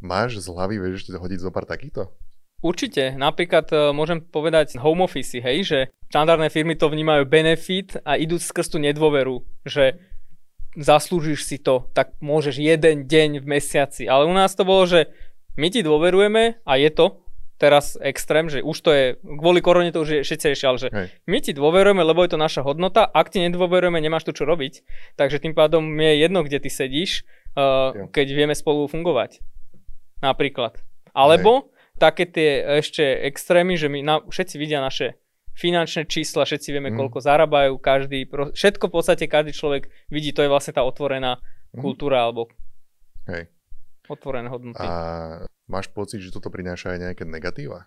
Máš 0.00 0.40
z 0.40 0.48
hlavy, 0.48 0.80
vieš, 0.80 1.04
ešte 1.04 1.20
hodiť 1.20 1.44
zo 1.44 1.52
pár 1.52 1.68
takýchto? 1.68 2.08
Určite, 2.60 3.16
napríklad 3.16 3.66
uh, 3.72 3.78
môžem 3.96 4.20
povedať 4.20 4.76
home 4.76 5.00
office, 5.08 5.40
hej, 5.40 5.58
že 5.64 5.78
štandardné 6.12 6.52
firmy 6.52 6.76
to 6.76 6.92
vnímajú 6.92 7.24
benefit 7.24 7.96
a 8.04 8.20
idú 8.20 8.36
skrz 8.36 8.76
tú 8.76 8.76
nedôveru, 8.76 9.40
že 9.64 9.96
zaslúžiš 10.76 11.48
si 11.48 11.56
to, 11.56 11.88
tak 11.96 12.12
môžeš 12.20 12.60
jeden 12.60 13.08
deň 13.08 13.40
v 13.40 13.46
mesiaci. 13.48 14.04
Ale 14.06 14.28
u 14.28 14.34
nás 14.36 14.52
to 14.52 14.68
bolo, 14.68 14.84
že 14.84 15.08
my 15.56 15.72
ti 15.72 15.80
dôverujeme 15.80 16.60
a 16.62 16.72
je 16.76 16.90
to 16.92 17.24
teraz 17.60 17.96
extrém, 18.00 18.48
že 18.48 18.64
už 18.64 18.76
to 18.80 18.90
je, 18.92 19.04
kvôli 19.20 19.60
korone 19.60 19.92
to 19.92 20.00
už 20.00 20.08
je 20.08 20.20
všetci 20.24 20.46
riešia, 20.48 20.68
ale 20.72 20.80
že 20.80 20.88
Hej. 20.88 21.06
my 21.28 21.38
ti 21.44 21.52
dôverujeme, 21.52 22.00
lebo 22.00 22.24
je 22.24 22.32
to 22.32 22.40
naša 22.40 22.64
hodnota, 22.64 23.04
ak 23.04 23.28
ti 23.28 23.44
nedôverujeme, 23.44 24.00
nemáš 24.00 24.24
tu 24.24 24.32
čo 24.32 24.48
robiť. 24.48 24.80
Takže 25.20 25.44
tým 25.44 25.52
pádom 25.52 25.84
mi 25.84 26.08
je 26.08 26.24
jedno, 26.24 26.40
kde 26.40 26.56
ty 26.56 26.72
sedíš, 26.72 27.28
uh, 27.56 28.08
keď 28.12 28.26
vieme 28.32 28.56
spolu 28.56 28.88
fungovať. 28.88 29.44
Napríklad. 30.24 30.80
Alebo 31.12 31.68
Hej 31.68 31.79
také 32.00 32.24
tie 32.24 32.80
ešte 32.80 33.04
extrémy, 33.28 33.76
že 33.76 33.92
my 33.92 34.00
na, 34.00 34.16
všetci 34.24 34.56
vidia 34.56 34.80
naše 34.80 35.20
finančné 35.52 36.08
čísla, 36.08 36.48
všetci 36.48 36.72
vieme, 36.72 36.88
mm. 36.88 36.96
koľko 36.96 37.20
zarábajú, 37.20 37.76
každý, 37.76 38.24
všetko 38.56 38.88
v 38.88 38.94
podstate 38.96 39.28
každý 39.28 39.52
človek 39.52 39.92
vidí, 40.08 40.32
to 40.32 40.40
je 40.40 40.48
vlastne 40.48 40.72
tá 40.72 40.80
otvorená 40.80 41.36
mm. 41.76 41.84
kultúra 41.84 42.24
alebo 42.24 42.48
Hej. 43.28 43.52
otvorené 44.08 44.48
hodnoty. 44.48 44.80
A 44.80 45.44
máš 45.68 45.92
pocit, 45.92 46.24
že 46.24 46.32
toto 46.32 46.48
prináša 46.48 46.96
aj 46.96 47.12
nejaké 47.12 47.24
negatíva? 47.28 47.84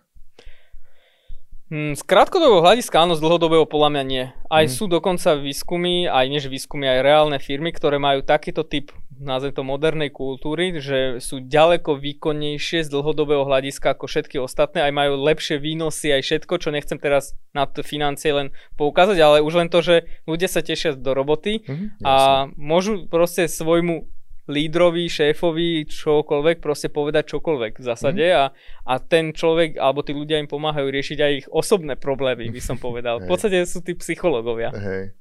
Mm, 1.72 1.96
z 1.98 2.02
krátkodobého 2.06 2.62
hľadiska 2.62 3.02
áno, 3.02 3.18
z 3.18 3.24
dlhodobého 3.24 3.66
podľa 3.66 3.98
mňa 3.98 4.02
nie. 4.04 4.24
Aj 4.46 4.68
mm. 4.68 4.72
sú 4.72 4.84
dokonca 4.86 5.34
výskumy, 5.34 6.06
aj 6.06 6.26
než 6.30 6.44
výskumy, 6.46 6.86
aj 6.86 7.00
reálne 7.02 7.38
firmy, 7.40 7.74
ktoré 7.74 7.98
majú 7.98 8.22
takýto 8.22 8.62
typ, 8.62 8.94
nazvem 9.20 9.52
to 9.54 9.62
modernej 9.62 10.10
kultúry, 10.10 10.78
že 10.82 11.22
sú 11.22 11.42
ďaleko 11.42 11.98
výkonnejšie 11.98 12.86
z 12.86 12.92
dlhodobého 12.92 13.46
hľadiska 13.46 13.94
ako 13.94 14.10
všetky 14.10 14.36
ostatné, 14.42 14.82
aj 14.82 14.92
majú 14.94 15.20
lepšie 15.22 15.60
výnosy, 15.60 16.14
aj 16.14 16.22
všetko, 16.24 16.54
čo 16.58 16.74
nechcem 16.74 16.98
teraz 16.98 17.38
na 17.54 17.68
to 17.68 17.86
financie 17.86 18.34
len 18.34 18.50
poukázať, 18.74 19.18
ale 19.20 19.44
už 19.44 19.54
len 19.64 19.68
to, 19.70 19.82
že 19.84 20.08
ľudia 20.26 20.50
sa 20.50 20.64
tešia 20.64 20.96
do 20.98 21.12
roboty 21.14 21.62
mm, 21.62 22.02
a 22.02 22.46
môžu 22.58 23.06
proste 23.06 23.46
svojmu 23.46 24.10
lídrovi, 24.44 25.08
šéfovi, 25.08 25.88
čokoľvek, 25.88 26.60
proste 26.60 26.92
povedať 26.92 27.32
čokoľvek 27.32 27.80
v 27.80 27.84
zásade 27.84 28.26
mm. 28.28 28.36
a, 28.36 28.44
a 28.84 28.94
ten 29.00 29.32
človek, 29.32 29.80
alebo 29.80 30.04
tí 30.04 30.12
ľudia 30.12 30.36
im 30.36 30.48
pomáhajú 30.48 30.88
riešiť 30.92 31.18
aj 31.20 31.32
ich 31.32 31.46
osobné 31.48 31.96
problémy, 31.96 32.52
by 32.52 32.60
som 32.60 32.76
povedal. 32.86 33.24
v 33.24 33.28
podstate 33.28 33.64
sú 33.64 33.80
tí 33.80 33.96
psychológovia. 33.96 34.68
Hej, 34.76 35.16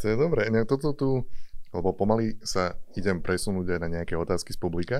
to 0.00 0.04
je 0.08 0.16
dobré. 0.16 0.48
Ne, 0.48 0.64
toto 0.64 0.96
tu, 0.96 1.28
lebo 1.72 1.96
pomaly 1.96 2.38
sa 2.44 2.76
idem 2.94 3.18
presunúť 3.18 3.76
aj 3.76 3.80
na 3.80 3.88
nejaké 4.00 4.14
otázky 4.16 4.52
z 4.52 4.60
publika. 4.60 4.96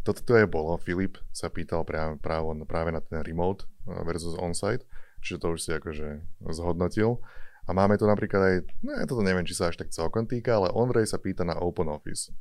Toto 0.00 0.24
tu 0.24 0.32
aj 0.32 0.48
bolo. 0.48 0.80
Filip 0.80 1.20
sa 1.28 1.52
pýtal 1.52 1.84
práve, 1.84 2.16
práve, 2.18 2.48
práve 2.64 2.90
na 2.90 3.04
ten 3.04 3.20
remote 3.20 3.68
versus 3.84 4.32
on-site, 4.40 4.88
čiže 5.20 5.44
to 5.44 5.46
už 5.52 5.60
si 5.60 5.70
akože 5.76 6.24
zhodnotil. 6.56 7.20
A 7.68 7.76
máme 7.76 8.00
tu 8.00 8.08
napríklad 8.08 8.40
aj, 8.40 8.54
no 8.80 8.96
ja 8.96 9.04
toto 9.04 9.20
neviem, 9.20 9.44
či 9.44 9.52
sa 9.52 9.68
až 9.68 9.76
tak 9.76 9.92
celkom 9.92 10.24
týka, 10.24 10.56
ale 10.56 10.72
on 10.72 10.88
sa 11.04 11.20
pýta 11.20 11.44
na 11.44 11.60
Open 11.60 11.92
Office 11.92 12.32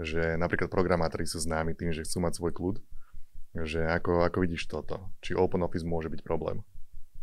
že 0.00 0.40
napríklad 0.40 0.72
programátori 0.72 1.28
sú 1.28 1.36
známi 1.36 1.76
tým, 1.76 1.92
že 1.92 2.08
chcú 2.08 2.24
mať 2.24 2.40
svoj 2.40 2.52
kľud, 2.56 2.76
že 3.68 3.84
ako, 3.84 4.24
ako 4.24 4.38
vidíš 4.40 4.70
toto? 4.72 5.12
Či 5.20 5.36
Open 5.36 5.60
Office 5.60 5.84
môže 5.84 6.08
byť 6.08 6.24
problém? 6.24 6.64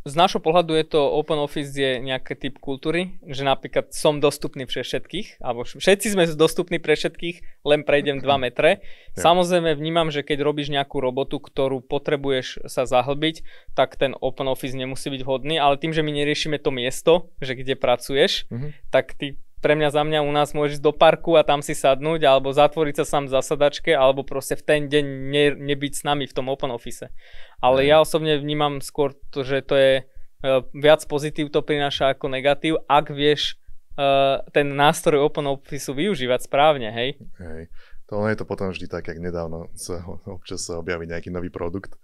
Z 0.07 0.15
nášho 0.15 0.39
pohľadu 0.39 0.71
je 0.79 0.85
to 0.87 1.03
Open 1.03 1.35
Office 1.35 1.75
je 1.75 1.99
nejaký 1.99 2.39
typ 2.39 2.55
kultúry, 2.63 3.19
že 3.27 3.43
napríklad 3.43 3.91
som 3.91 4.23
dostupný 4.23 4.63
pre 4.63 4.79
všetkých, 4.79 5.43
alebo 5.43 5.67
všetci 5.67 6.15
sme 6.15 6.23
dostupní 6.31 6.79
pre 6.79 6.95
všetkých, 6.95 7.67
len 7.67 7.83
prejdem 7.83 8.23
2 8.23 8.23
metre. 8.39 8.79
Samozrejme 9.19 9.75
vnímam, 9.75 10.07
že 10.07 10.23
keď 10.23 10.47
robíš 10.47 10.71
nejakú 10.71 11.03
robotu, 11.03 11.43
ktorú 11.43 11.83
potrebuješ 11.83 12.71
sa 12.71 12.87
zahlbiť, 12.87 13.43
tak 13.75 13.99
ten 13.99 14.15
Open 14.23 14.47
Office 14.47 14.79
nemusí 14.79 15.11
byť 15.11 15.21
vhodný, 15.27 15.59
ale 15.59 15.75
tým, 15.75 15.91
že 15.91 15.99
my 15.99 16.11
neriešime 16.15 16.55
to 16.55 16.71
miesto, 16.71 17.35
že 17.43 17.59
kde 17.59 17.75
pracuješ, 17.75 18.47
mm-hmm. 18.47 18.71
tak 18.87 19.11
ty 19.19 19.35
pre 19.57 19.73
mňa 19.73 19.89
za 19.89 20.05
mňa 20.05 20.19
u 20.21 20.31
nás 20.31 20.53
môžeš 20.53 20.77
do 20.77 20.93
parku 20.93 21.33
a 21.33 21.41
tam 21.41 21.65
si 21.65 21.73
sadnúť, 21.73 22.29
alebo 22.29 22.53
zatvoriť 22.53 23.01
sa 23.01 23.05
sám 23.05 23.25
v 23.25 23.33
zasadačke, 23.33 23.89
alebo 23.89 24.21
proste 24.21 24.53
v 24.53 24.63
ten 24.63 24.81
deň 24.85 25.05
ne, 25.33 25.45
nebyť 25.57 25.93
s 25.97 26.01
nami 26.05 26.29
v 26.29 26.35
tom 26.35 26.45
open 26.47 26.69
office. 26.69 27.09
Ale 27.57 27.85
ja 27.89 27.97
osobne 27.97 28.37
vnímam 28.37 28.79
skôr 28.85 29.17
to, 29.33 29.41
že 29.41 29.65
to 29.65 29.75
je 29.75 29.93
uh, 30.05 30.61
viac 30.77 31.01
pozitív 31.09 31.49
to 31.49 31.65
prináša 31.65 32.13
ako 32.13 32.29
negatív, 32.29 32.77
ak 32.85 33.09
vieš 33.09 33.57
uh, 33.97 34.45
ten 34.53 34.77
nástroj 34.77 35.25
open 35.25 35.49
office 35.49 35.89
využívať 35.89 36.45
správne, 36.45 36.93
hej? 36.93 37.17
Hej. 37.41 37.73
To 38.07 38.23
je 38.23 38.39
to 38.39 38.47
potom 38.47 38.71
vždy 38.71 38.87
tak, 38.87 39.11
jak 39.11 39.19
nedávno 39.19 39.67
sa 39.75 39.99
občas 40.23 40.63
sa 40.63 40.79
objaví 40.79 41.03
nejaký 41.09 41.27
nový 41.27 41.51
produkt, 41.51 41.99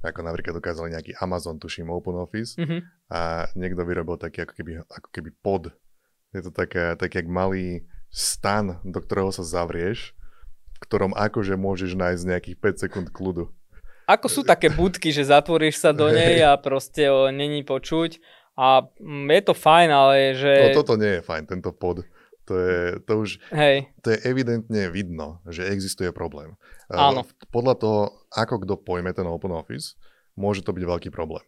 ako 0.00 0.24
napríklad 0.24 0.56
ukázali 0.56 0.96
nejaký 0.96 1.12
Amazon, 1.20 1.60
tuším, 1.60 1.92
Open 1.92 2.16
Office 2.16 2.56
mm-hmm. 2.56 2.80
a 3.12 3.46
niekto 3.54 3.84
vyrobil 3.84 4.16
taký 4.16 4.48
ako 4.48 4.54
keby, 4.56 4.72
ako 4.80 5.08
keby 5.12 5.30
pod 5.44 5.70
je 6.32 6.40
to 6.40 6.50
také, 6.50 6.96
tak 6.96 7.12
jak 7.12 7.28
malý 7.28 7.84
stan, 8.12 8.80
do 8.84 9.00
ktorého 9.00 9.32
sa 9.32 9.44
zavrieš, 9.44 10.16
v 10.76 10.78
ktorom 10.84 11.12
akože 11.16 11.56
môžeš 11.56 11.96
nájsť 11.96 12.22
nejakých 12.28 12.56
5 12.60 12.82
sekúnd 12.88 13.08
kľudu. 13.12 13.48
Ako 14.08 14.26
sú 14.26 14.40
také 14.42 14.68
budky, 14.68 15.14
že 15.14 15.30
zatvoríš 15.30 15.78
sa 15.78 15.94
do 15.94 16.10
nej 16.10 16.42
a 16.42 16.58
proste 16.58 17.06
o, 17.08 17.30
není 17.30 17.62
počuť 17.62 18.18
a 18.58 18.84
mm, 19.00 19.28
je 19.30 19.42
to 19.46 19.54
fajn, 19.56 19.88
ale 19.88 20.14
že... 20.36 20.52
No 20.68 20.84
toto 20.84 21.00
nie 21.00 21.20
je 21.20 21.22
fajn, 21.22 21.42
tento 21.48 21.70
pod. 21.72 22.04
To 22.50 22.58
je, 22.58 22.98
to 23.06 23.12
už, 23.22 23.38
Hej. 23.54 23.94
to 24.02 24.12
je 24.12 24.18
evidentne 24.26 24.90
vidno, 24.90 25.38
že 25.46 25.70
existuje 25.70 26.10
problém. 26.10 26.58
Áno. 26.90 27.22
Podľa 27.54 27.74
toho, 27.78 28.00
ako 28.34 28.66
kto 28.66 28.74
pojme 28.82 29.14
ten 29.14 29.24
open 29.30 29.54
office, 29.54 29.94
môže 30.34 30.66
to 30.66 30.74
byť 30.74 30.84
veľký 30.84 31.10
problém. 31.14 31.46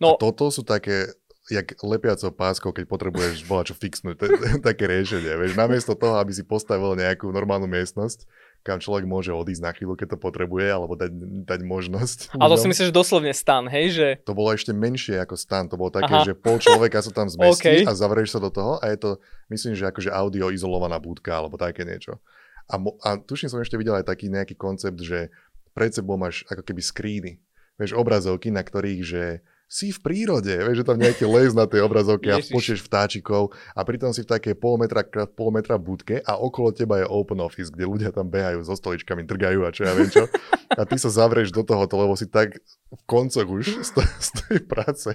No, 0.00 0.16
a 0.16 0.18
toto 0.18 0.48
sú 0.48 0.64
také 0.64 1.12
jak 1.50 1.74
lepiacou 1.82 2.30
páskou, 2.30 2.70
keď 2.70 2.86
potrebuješ 2.86 3.44
bola 3.44 3.66
čo 3.66 3.74
fixnúť, 3.74 4.16
t- 4.16 4.30
t- 4.30 4.62
také 4.62 4.86
riešenie. 4.86 5.34
Vieš, 5.34 5.58
namiesto 5.58 5.98
toho, 5.98 6.22
aby 6.22 6.30
si 6.30 6.46
postavil 6.46 6.94
nejakú 6.94 7.28
normálnu 7.28 7.66
miestnosť, 7.66 8.24
kam 8.60 8.76
človek 8.76 9.08
môže 9.08 9.32
odísť 9.32 9.62
na 9.64 9.72
chvíľu, 9.72 9.96
keď 9.96 10.16
to 10.16 10.18
potrebuje, 10.20 10.68
alebo 10.68 10.92
dať, 10.92 11.10
dať 11.48 11.60
možnosť. 11.64 12.18
Ale 12.36 12.54
to 12.54 12.60
si 12.60 12.68
myslíš, 12.68 12.88
že 12.92 12.94
doslovne 12.94 13.32
stan, 13.32 13.64
hej? 13.72 13.86
Že... 13.96 14.08
To 14.28 14.36
bolo 14.36 14.52
ešte 14.52 14.76
menšie 14.76 15.16
ako 15.16 15.34
stan, 15.40 15.64
to 15.64 15.80
bolo 15.80 15.88
také, 15.88 16.12
Aha. 16.12 16.28
že 16.28 16.36
pol 16.36 16.60
človeka 16.60 17.00
sa 17.00 17.10
tam 17.10 17.26
zmestí 17.34 17.82
okay. 17.82 17.88
a 17.88 17.96
zavrieš 17.96 18.36
sa 18.36 18.40
do 18.40 18.52
toho 18.52 18.76
a 18.78 18.92
je 18.92 18.98
to, 19.00 19.10
myslím, 19.48 19.72
že 19.72 19.88
akože 19.88 20.12
audio 20.12 20.52
izolovaná 20.52 21.00
budka 21.00 21.32
alebo 21.40 21.56
také 21.56 21.88
niečo. 21.88 22.20
A, 22.68 22.76
mo- 22.76 23.00
a 23.00 23.16
tuším 23.16 23.48
som 23.48 23.58
ešte 23.64 23.80
videl 23.80 23.96
aj 23.96 24.06
taký 24.06 24.28
nejaký 24.28 24.54
koncept, 24.60 25.00
že 25.00 25.32
pred 25.72 25.90
sebou 25.96 26.20
máš 26.20 26.44
ako 26.52 26.60
keby 26.60 26.82
skríny, 26.84 27.32
vieš, 27.80 27.96
obrazovky, 27.96 28.52
na 28.52 28.60
ktorých, 28.60 29.02
že 29.02 29.22
si 29.70 29.94
v 29.94 30.02
prírode, 30.02 30.50
vieš, 30.50 30.82
že 30.82 30.88
tam 30.90 30.98
nejaký 30.98 31.30
les 31.30 31.54
na 31.54 31.62
tej 31.62 31.86
obrazovke 31.86 32.26
a 32.26 32.42
počuješ 32.42 32.82
vtáčikov 32.90 33.54
a 33.70 33.80
pritom 33.86 34.10
si 34.10 34.26
v 34.26 34.34
takej 34.34 34.58
pol 34.58 34.82
metra 34.82 35.06
krát 35.06 35.30
pol 35.30 35.54
metra 35.54 35.78
budke 35.78 36.18
a 36.26 36.34
okolo 36.34 36.74
teba 36.74 36.98
je 36.98 37.06
open 37.06 37.38
office, 37.38 37.70
kde 37.70 37.86
ľudia 37.86 38.10
tam 38.10 38.26
behajú 38.26 38.66
so 38.66 38.74
stoličkami, 38.74 39.22
drgajú 39.22 39.62
a 39.62 39.70
čo 39.70 39.86
ja 39.86 39.94
viem 39.94 40.10
čo. 40.10 40.26
A 40.74 40.82
ty 40.82 40.98
sa 40.98 41.06
zavrieš 41.06 41.54
do 41.54 41.62
tohoto, 41.62 42.02
lebo 42.02 42.18
si 42.18 42.26
tak 42.26 42.58
koncoch 43.06 43.46
už 43.46 43.66
z, 43.86 43.90
to, 43.94 44.00
z 44.02 44.30
tej 44.42 44.58
práce. 44.66 45.10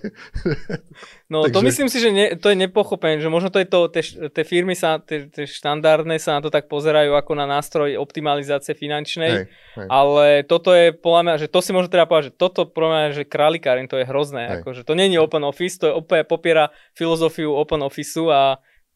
No 1.27 1.43
Takže... 1.43 1.53
to 1.53 1.59
myslím 1.67 1.87
si, 1.91 1.97
že 1.99 2.09
ne, 2.11 2.25
to 2.39 2.47
je 2.51 2.57
nepochopené, 2.57 3.19
že 3.19 3.27
možno 3.27 3.51
to 3.51 3.59
je 3.59 3.67
to, 3.67 3.91
tie 4.31 4.43
firmy 4.47 4.75
sa, 4.75 5.03
tie 5.03 5.27
štandardné 5.27 6.15
sa 6.15 6.39
na 6.39 6.41
to 6.43 6.47
tak 6.47 6.71
pozerajú 6.71 7.11
ako 7.11 7.35
na 7.35 7.43
nástroj 7.43 7.99
optimalizácie 7.99 8.75
finančnej, 8.75 9.31
hej, 9.31 9.45
hej. 9.51 9.87
ale 9.91 10.47
toto 10.47 10.71
je 10.71 10.95
podľa 10.95 11.21
mňa, 11.27 11.35
že 11.43 11.47
to 11.51 11.59
si 11.59 11.75
možno 11.75 11.91
treba 11.91 12.07
povedať, 12.07 12.31
že 12.31 12.37
toto 12.39 12.63
podľa 12.63 12.89
mňa, 12.91 13.07
že 13.11 13.23
králikárin, 13.27 13.87
to 13.91 13.99
je 13.99 14.07
hrozné 14.07 14.47
Akože 14.61 14.87
to 14.87 14.93
nie 14.95 15.11
je 15.11 15.19
open 15.19 15.43
office, 15.43 15.75
to 15.75 15.91
je 15.91 15.93
úplne 15.93 16.23
popiera 16.23 16.71
filozofiu 16.95 17.51
open 17.51 17.83
officeu 17.83 18.31
a 18.31 18.41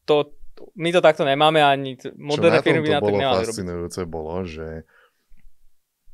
to, 0.07 0.31
my 0.79 0.89
to 0.95 1.03
takto 1.03 1.27
nemáme 1.27 1.59
ani 1.59 1.99
moderné 2.15 2.63
firmy 2.63 2.87
na 2.91 3.03
to 3.03 3.11
nemali 3.11 3.43
fascinujúce 3.43 4.01
robiť. 4.03 4.11
bolo, 4.11 4.43
že 4.47 4.87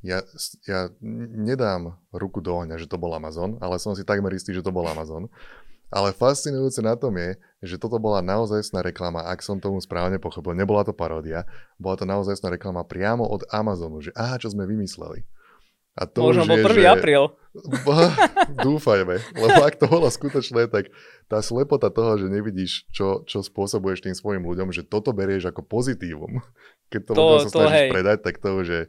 ja, 0.05 0.21
ja 0.69 0.93
nedám 1.33 1.97
ruku 2.13 2.37
do 2.37 2.53
ohňa, 2.61 2.77
že 2.77 2.85
to 2.85 3.01
bol 3.01 3.09
Amazon, 3.17 3.57
ale 3.57 3.81
som 3.81 3.97
si 3.97 4.05
takmer 4.05 4.29
istý, 4.37 4.53
že 4.53 4.61
to 4.61 4.69
bol 4.69 4.85
Amazon. 4.85 5.25
Ale 5.93 6.13
fascinujúce 6.13 6.81
na 6.81 6.97
tom 6.97 7.13
je, 7.15 7.37
že 7.61 7.81
toto 7.81 8.01
bola 8.01 8.19
naozajstná 8.19 8.81
reklama, 8.81 9.25
ak 9.25 9.41
som 9.45 9.61
tomu 9.61 9.77
správne 9.81 10.17
pochopil. 10.17 10.57
Nebola 10.57 10.81
to 10.81 10.93
paródia, 10.93 11.45
bola 11.77 11.95
to 11.97 12.05
naozajstná 12.09 12.53
reklama 12.53 12.85
priamo 12.85 13.25
od 13.25 13.45
Amazonu, 13.53 14.01
že 14.01 14.13
aha, 14.17 14.41
čo 14.41 14.49
sme 14.51 14.65
vymysleli. 14.65 15.25
A 15.95 16.03
to 16.03 16.27
Možno 16.27 16.43
bol 16.43 16.59
1. 16.59 16.75
Že... 16.75 16.91
apríl. 16.91 17.23
Dúfajme, 18.67 19.15
lebo 19.15 19.59
ak 19.63 19.79
to 19.79 19.87
bolo 19.87 20.11
skutočné, 20.11 20.67
tak 20.67 20.91
tá 21.31 21.39
slepota 21.39 21.87
toho, 21.87 22.19
že 22.19 22.27
nevidíš, 22.27 22.83
čo, 22.91 23.23
čo 23.23 23.39
spôsobuješ 23.39 24.03
tým 24.03 24.11
svojim 24.11 24.43
ľuďom, 24.43 24.75
že 24.75 24.83
toto 24.83 25.15
berieš 25.15 25.55
ako 25.55 25.63
pozitívum, 25.63 26.43
keď 26.91 27.01
to, 27.07 27.11
to 27.15 27.25
sa 27.47 27.49
snažíš 27.55 27.83
hej. 27.87 27.91
predať, 27.95 28.17
tak 28.27 28.43
to 28.43 28.59
už 28.59 28.67
je 28.67 28.83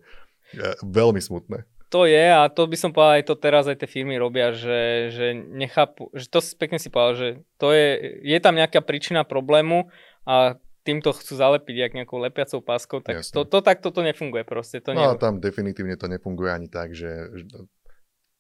veľmi 0.85 1.19
smutné. 1.19 1.67
To 1.95 2.03
je 2.03 2.27
a 2.27 2.51
to 2.51 2.67
by 2.67 2.75
som 2.75 2.91
povedal, 2.91 3.23
aj 3.23 3.25
to 3.31 3.35
teraz 3.39 3.65
aj 3.71 3.79
tie 3.79 3.87
firmy 3.87 4.19
robia, 4.19 4.51
že, 4.51 5.15
že 5.15 5.27
nechápu, 5.39 6.11
že 6.19 6.27
to 6.27 6.43
pekne 6.59 6.83
si 6.83 6.91
povedal, 6.91 7.15
že 7.15 7.29
to 7.63 7.71
je, 7.71 8.19
je 8.27 8.39
tam 8.43 8.59
nejaká 8.59 8.83
príčina 8.83 9.23
problému 9.23 9.87
a 10.27 10.59
týmto 10.83 11.15
chcú 11.15 11.39
zalepiť 11.39 11.75
jak 11.79 11.93
nejakou 11.95 12.19
lepiacou 12.19 12.59
páskou, 12.59 12.99
tak 13.03 13.23
to, 13.23 13.47
to, 13.47 13.59
tak 13.63 13.83
toto 13.83 14.03
nefunguje 14.03 14.43
proste. 14.43 14.83
To 14.83 14.95
no 14.95 15.15
a 15.15 15.19
tam 15.19 15.39
definitívne 15.39 15.95
to 15.95 16.11
nefunguje 16.11 16.51
ani 16.51 16.67
tak, 16.67 16.91
že 16.95 17.11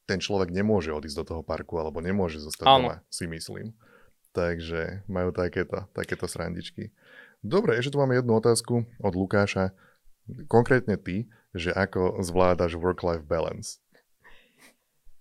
ten 0.07 0.23
človek 0.23 0.55
nemôže 0.55 0.95
odísť 0.95 1.19
do 1.23 1.25
toho 1.35 1.42
parku 1.42 1.79
alebo 1.79 1.99
nemôže 1.99 2.38
zostať 2.38 2.66
ano. 2.66 2.75
doma, 2.79 2.97
si 3.11 3.27
myslím. 3.27 3.75
Takže 4.31 5.07
majú 5.11 5.35
takéto, 5.35 5.90
takéto 5.90 6.31
srandičky. 6.31 6.95
Dobre, 7.42 7.75
ešte 7.79 7.95
tu 7.95 7.99
máme 7.99 8.14
jednu 8.14 8.38
otázku 8.38 8.87
od 9.03 9.14
Lukáša. 9.16 9.75
Konkrétne 10.47 10.99
ty, 10.99 11.27
že 11.57 11.73
ako 11.73 12.21
zvládaš 12.21 12.77
work-life 12.77 13.25
balance? 13.25 13.81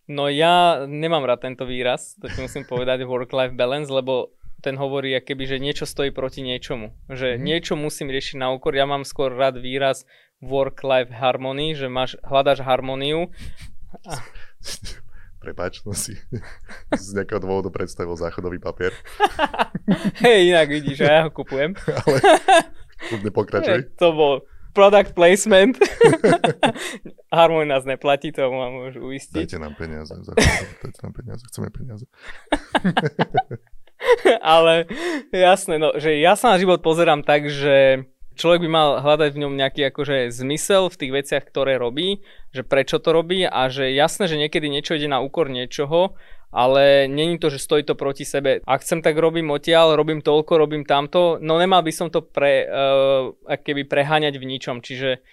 No 0.06 0.30
ja 0.30 0.86
nemám 0.86 1.26
rád 1.26 1.50
tento 1.50 1.66
výraz, 1.66 2.14
to 2.22 2.30
musím 2.38 2.62
povedať 2.68 3.02
work-life 3.10 3.58
balance, 3.58 3.90
lebo 3.90 4.36
ten 4.62 4.78
hovorí, 4.82 5.14
keby, 5.22 5.46
že 5.46 5.62
niečo 5.62 5.86
stojí 5.86 6.10
proti 6.10 6.42
niečomu. 6.42 6.94
Že 7.06 7.38
mm. 7.38 7.42
niečo 7.42 7.74
musím 7.78 8.10
riešiť 8.10 8.42
na 8.42 8.50
úkor. 8.50 8.74
Ja 8.74 8.90
mám 8.90 9.06
skôr 9.06 9.30
rád 9.30 9.62
výraz 9.62 10.10
work-life 10.42 11.14
harmony, 11.14 11.78
že 11.78 11.86
máš, 11.86 12.18
hľadaš 12.26 12.66
harmóniu. 12.66 13.30
Prepač, 15.46 15.86
no 15.86 15.94
si 15.94 16.18
z 16.98 17.10
nejakého 17.14 17.38
dôvodu 17.38 17.70
predstavil 17.70 18.18
záchodový 18.18 18.58
papier. 18.58 18.98
Hej, 20.26 20.50
inak 20.50 20.74
vidíš, 20.74 21.06
ja 21.06 21.22
ho 21.26 21.30
kupujem. 21.30 21.78
Ale 21.86 22.18
kľudne 23.06 23.30
pokračuj. 23.30 23.94
to 24.02 24.10
bol 24.18 24.34
product 24.76 25.16
placement. 25.16 25.80
Harmonia 27.32 27.80
nás 27.80 27.88
neplatí, 27.88 28.36
to 28.36 28.52
vám 28.52 28.76
môžu 28.76 29.00
uistiť. 29.08 29.48
Dajte 29.48 29.58
nám 29.64 29.74
peniaze, 29.80 30.12
dajte 30.12 31.00
nám 31.00 31.14
peniaze, 31.16 31.44
chceme 31.48 31.70
peniaze. 31.72 32.06
Ale 34.44 34.86
jasné, 35.32 35.80
no, 35.80 35.96
že 35.96 36.20
ja 36.20 36.36
sa 36.36 36.54
na 36.54 36.58
život 36.60 36.84
pozerám 36.84 37.24
tak, 37.24 37.48
že 37.48 38.06
človek 38.36 38.68
by 38.68 38.70
mal 38.70 38.90
hľadať 39.00 39.32
v 39.32 39.42
ňom 39.48 39.54
nejaký 39.56 39.88
akože 39.90 40.30
zmysel 40.30 40.92
v 40.92 41.00
tých 41.00 41.12
veciach, 41.16 41.44
ktoré 41.48 41.80
robí, 41.80 42.22
že 42.52 42.68
prečo 42.68 43.00
to 43.00 43.16
robí 43.16 43.48
a 43.48 43.72
že 43.72 43.96
jasné, 43.96 44.28
že 44.28 44.38
niekedy 44.38 44.68
niečo 44.68 45.00
ide 45.00 45.08
na 45.08 45.24
úkor 45.24 45.48
niečoho, 45.48 46.20
ale 46.52 47.08
není 47.08 47.40
to, 47.40 47.50
že 47.50 47.62
stojí 47.62 47.84
to 47.84 47.96
proti 47.96 48.26
sebe. 48.26 48.62
Ak 48.66 48.82
chcem, 48.86 49.02
tak 49.02 49.18
robím 49.18 49.52
odtiaľ, 49.52 49.96
robím 49.96 50.22
toľko, 50.22 50.58
robím 50.58 50.84
tamto, 50.84 51.42
no 51.42 51.58
nemal 51.58 51.82
by 51.82 51.94
som 51.94 52.08
to 52.10 52.22
pre, 52.22 52.66
uh, 52.66 53.34
keby 53.48 53.86
preháňať 53.86 54.38
v 54.38 54.46
ničom, 54.46 54.82
čiže 54.84 55.24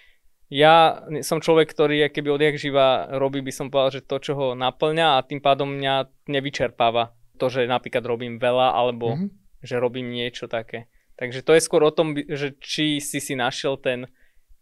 ja 0.53 1.09
som 1.25 1.41
človek, 1.41 1.73
ktorý 1.73 2.13
keby 2.13 2.29
odjak 2.29 2.61
živa 2.61 3.09
robí, 3.17 3.41
by 3.41 3.53
som 3.57 3.73
povedal, 3.73 4.01
že 4.01 4.03
to, 4.05 4.21
čo 4.21 4.33
ho 4.37 4.47
naplňa 4.53 5.17
a 5.17 5.25
tým 5.25 5.41
pádom 5.41 5.81
mňa 5.81 6.29
nevyčerpáva 6.29 7.17
to, 7.41 7.49
že 7.49 7.65
napríklad 7.65 8.05
robím 8.05 8.37
veľa, 8.37 8.77
alebo 8.77 9.17
mm-hmm. 9.17 9.29
že 9.65 9.81
robím 9.81 10.13
niečo 10.13 10.53
také. 10.53 10.93
Takže 11.17 11.41
to 11.41 11.57
je 11.57 11.65
skôr 11.65 11.81
o 11.83 11.91
tom, 11.95 12.13
že 12.15 12.53
či 12.61 13.01
si 13.01 13.17
si 13.17 13.33
našiel 13.33 13.81
ten 13.81 14.13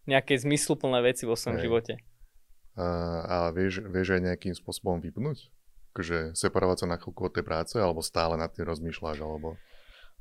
nejaké 0.06 0.38
zmysluplné 0.38 1.02
veci 1.02 1.26
vo 1.26 1.34
svojom 1.34 1.58
Hej. 1.58 1.64
živote. 1.66 1.92
A, 2.78 2.86
a 3.26 3.36
vieš, 3.50 3.82
vieš 3.84 4.14
aj 4.14 4.30
nejakým 4.30 4.54
spôsobom 4.54 5.02
vypnúť? 5.02 5.50
Akože 5.90 6.38
separovať 6.38 6.85
sa 6.85 6.87
na 6.87 6.96
chvíľku 6.96 7.26
od 7.26 7.35
tej 7.35 7.44
práce, 7.44 7.74
alebo 7.79 8.00
stále 8.00 8.38
nad 8.38 8.50
tým 8.50 8.66
rozmýšľaš, 8.66 9.18
alebo... 9.22 9.59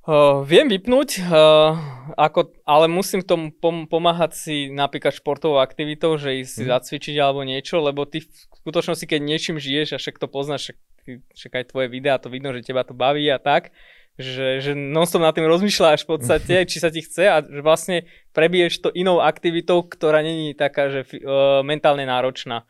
Uh, 0.10 0.42
viem 0.48 0.66
vypnúť, 0.66 1.22
uh, 1.28 1.76
ako, 2.18 2.56
ale 2.66 2.90
musím 2.90 3.22
k 3.22 3.30
tomu 3.30 3.46
pom- 3.54 3.86
pomáhať 3.86 4.32
si 4.34 4.56
napríklad 4.72 5.14
športovou 5.14 5.62
aktivitou, 5.62 6.16
že 6.18 6.40
ísť 6.42 6.52
si 6.56 6.64
mm. 6.66 6.72
zacvičiť 6.72 7.16
alebo 7.20 7.46
niečo, 7.46 7.84
lebo 7.84 8.08
ty 8.08 8.24
v 8.24 8.30
skutočnosti, 8.64 9.06
keď 9.06 9.20
niečím 9.22 9.62
žiješ 9.62 9.94
a 9.94 10.02
však 10.02 10.18
to 10.18 10.26
poznáš, 10.32 10.72
však 10.72 10.78
však 11.34 11.52
aj 11.56 11.66
tvoje 11.72 11.88
videá, 11.90 12.22
to 12.22 12.30
vidno, 12.30 12.54
že 12.54 12.66
teba 12.66 12.86
to 12.86 12.94
baví 12.94 13.26
a 13.32 13.42
tak, 13.42 13.74
že, 14.20 14.60
že 14.60 14.72
non-stop 14.76 15.24
nad 15.24 15.34
tým 15.34 15.48
rozmýšľaš 15.48 16.04
v 16.04 16.10
podstate, 16.12 16.56
či 16.70 16.78
sa 16.78 16.92
ti 16.92 17.02
chce 17.02 17.24
a 17.26 17.38
že 17.42 17.62
vlastne 17.64 18.06
prebiješ 18.36 18.84
to 18.84 18.90
inou 18.92 19.24
aktivitou, 19.24 19.88
ktorá 19.88 20.22
není 20.22 20.54
taká, 20.54 20.92
že 20.92 21.08
uh, 21.08 21.64
mentálne 21.64 22.04
náročná. 22.04 22.68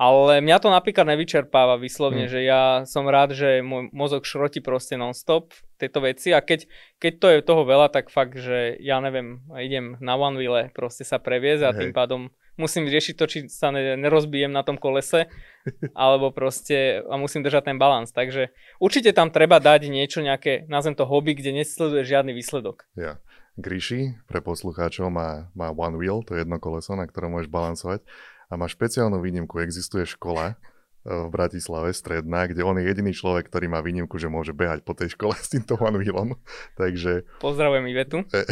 Ale 0.00 0.40
mňa 0.40 0.64
to 0.64 0.72
napríklad 0.72 1.04
nevyčerpáva 1.12 1.76
vyslovne, 1.76 2.24
mm. 2.24 2.32
že 2.32 2.40
ja 2.40 2.88
som 2.88 3.04
rád, 3.04 3.36
že 3.36 3.60
môj 3.60 3.92
mozog 3.92 4.24
šroti 4.24 4.64
proste 4.64 4.96
non-stop 4.96 5.52
tieto 5.76 6.00
veci 6.00 6.32
a 6.32 6.40
keď, 6.40 6.64
keď 6.96 7.12
to 7.20 7.26
je 7.28 7.38
toho 7.44 7.68
veľa, 7.68 7.92
tak 7.92 8.08
fakt, 8.08 8.40
že 8.40 8.80
ja 8.80 8.96
neviem, 9.04 9.44
idem 9.60 10.00
na 10.00 10.16
one 10.16 10.40
wheel 10.40 10.56
proste 10.72 11.04
sa 11.04 11.20
previesť 11.20 11.62
a 11.68 11.70
Hej. 11.76 11.78
tým 11.84 11.92
pádom 11.92 12.32
musím 12.56 12.88
riešiť 12.88 13.14
to, 13.16 13.24
či 13.28 13.38
sa 13.52 13.68
nerozbijem 13.72 14.48
na 14.48 14.64
tom 14.64 14.80
kolese, 14.80 15.28
alebo 15.92 16.32
proste 16.32 17.04
a 17.04 17.20
musím 17.20 17.44
držať 17.44 17.68
ten 17.68 17.76
balans. 17.76 18.08
Takže 18.08 18.56
určite 18.80 19.12
tam 19.12 19.28
treba 19.28 19.60
dať 19.60 19.92
niečo, 19.92 20.24
nejaké, 20.24 20.64
nazvem 20.68 20.96
to 20.96 21.04
hobby, 21.04 21.36
kde 21.36 21.60
nesleduje 21.60 22.08
žiadny 22.08 22.32
výsledok. 22.32 22.88
Ja. 22.96 23.20
Gríši, 23.60 24.16
pre 24.24 24.40
poslucháčov, 24.40 25.12
má, 25.12 25.52
má 25.52 25.68
one 25.74 26.00
wheel, 26.00 26.24
to 26.24 26.32
je 26.32 26.46
jedno 26.46 26.56
koleso, 26.56 26.96
na 26.96 27.04
ktorom 27.04 27.36
môžeš 27.36 27.50
balansovať. 27.52 28.00
A 28.50 28.58
má 28.58 28.66
špeciálnu 28.66 29.22
výnimku, 29.22 29.62
existuje 29.62 30.02
škola, 30.02 30.52
e, 30.52 30.54
v 31.06 31.28
Bratislave, 31.30 31.94
stredná, 31.94 32.50
kde 32.50 32.66
on 32.66 32.76
je 32.82 32.90
jediný 32.90 33.14
človek, 33.14 33.46
ktorý 33.46 33.70
má 33.70 33.78
výnimku, 33.78 34.18
že 34.18 34.26
môže 34.26 34.50
behať 34.50 34.82
po 34.82 34.92
tej 34.92 35.14
škole 35.14 35.38
s 35.40 35.54
týmto 35.54 35.78
wheelom. 35.78 36.34
Takže... 36.74 37.24
Pozdravujem 37.38 37.86
Ivetu. 37.86 38.26
E, 38.34 38.42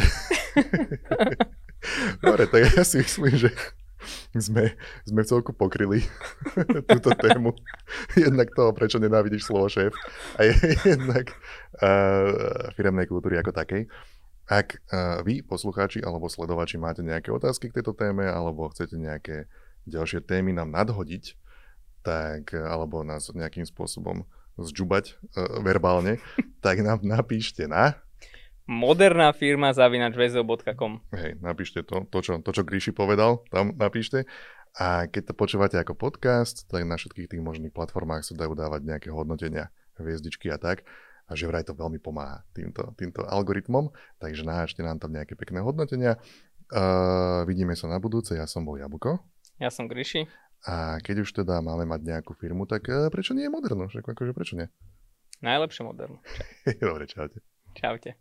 Dobre, 2.23 2.47
tak 2.47 2.75
ja 2.75 2.83
si 2.83 2.99
myslím, 2.99 3.35
že 3.35 3.51
sme, 4.35 4.75
sme 5.03 5.21
celku 5.27 5.51
pokryli 5.51 6.03
túto 6.91 7.11
tému. 7.15 7.55
Jednak 8.15 8.51
toho, 8.55 8.71
prečo 8.71 8.99
nenávidíš 8.99 9.47
slovo 9.47 9.67
šéf 9.67 9.91
a 10.39 10.47
jednak 10.87 11.35
uh, 11.79 12.71
firemnej 12.75 13.07
kultúry 13.07 13.39
ako 13.39 13.51
takej. 13.51 13.87
Ak 14.49 14.81
uh, 14.89 15.21
vy, 15.21 15.45
poslucháči 15.45 16.01
alebo 16.01 16.31
sledovači, 16.31 16.81
máte 16.81 17.05
nejaké 17.05 17.29
otázky 17.29 17.69
k 17.69 17.79
tejto 17.81 17.93
téme 17.93 18.25
alebo 18.25 18.71
chcete 18.71 18.97
nejaké 18.97 19.45
ďalšie 19.87 20.25
témy 20.25 20.51
nám 20.55 20.73
nadhodiť, 20.73 21.35
tak, 22.03 22.55
alebo 22.55 23.03
nás 23.03 23.31
nejakým 23.31 23.67
spôsobom 23.67 24.27
zžubať 24.59 25.15
uh, 25.15 25.61
verbálne, 25.63 26.19
tak 26.65 26.83
nám 26.83 27.05
napíšte 27.05 27.67
na 27.67 27.99
moderná 28.69 29.33
firma 29.33 29.73
zavinač 29.73 30.13
väzov.com. 30.13 31.01
Hej, 31.09 31.41
napíšte 31.41 31.81
to, 31.81 32.05
to 32.05 32.21
čo, 32.21 32.37
to, 32.37 32.53
čo 32.53 32.61
Gríši 32.61 32.93
povedal, 32.93 33.41
tam 33.49 33.73
napíšte. 33.73 34.29
A 34.77 35.09
keď 35.09 35.33
to 35.33 35.33
počúvate 35.33 35.75
ako 35.81 35.97
podcast, 35.97 36.69
tak 36.69 36.85
na 36.85 36.93
všetkých 36.93 37.25
tých 37.25 37.41
možných 37.41 37.73
platformách 37.73 38.21
sa 38.21 38.37
dajú 38.37 38.53
dávať 38.53 38.85
nejaké 38.85 39.09
hodnotenia, 39.09 39.73
hviezdičky 39.97 40.53
a 40.53 40.61
tak. 40.61 40.85
A 41.25 41.33
že 41.33 41.49
vraj 41.49 41.65
to 41.65 41.73
veľmi 41.73 41.97
pomáha 41.97 42.45
týmto, 42.53 42.93
týmto 42.93 43.25
algoritmom, 43.25 43.89
takže 44.21 44.45
nájdete 44.45 44.81
nám 44.85 45.01
tam 45.01 45.13
nejaké 45.17 45.33
pekné 45.33 45.65
hodnotenia. 45.65 46.21
Uh, 46.69 47.41
vidíme 47.49 47.73
sa 47.73 47.89
na 47.89 47.97
budúce, 47.97 48.37
ja 48.37 48.45
som 48.45 48.61
bol 48.61 48.77
Jabuko. 48.77 49.25
Ja 49.59 49.67
som 49.67 49.91
Gríši. 49.91 50.23
A 50.63 51.03
keď 51.03 51.27
už 51.27 51.35
teda 51.43 51.59
máme 51.59 51.83
mať 51.83 52.03
nejakú 52.03 52.31
firmu, 52.35 52.63
tak 52.63 52.87
uh, 52.87 53.11
prečo 53.11 53.35
nie 53.35 53.47
je 53.47 53.51
moderno? 53.51 53.91
Však 53.91 54.07
akože 54.07 54.31
prečo 54.31 54.55
nie? 54.55 54.71
Najlepšie 55.43 55.83
moderno. 55.83 56.23
Dobre, 56.83 57.07
čaute. 57.07 57.43
Čaute. 57.75 58.19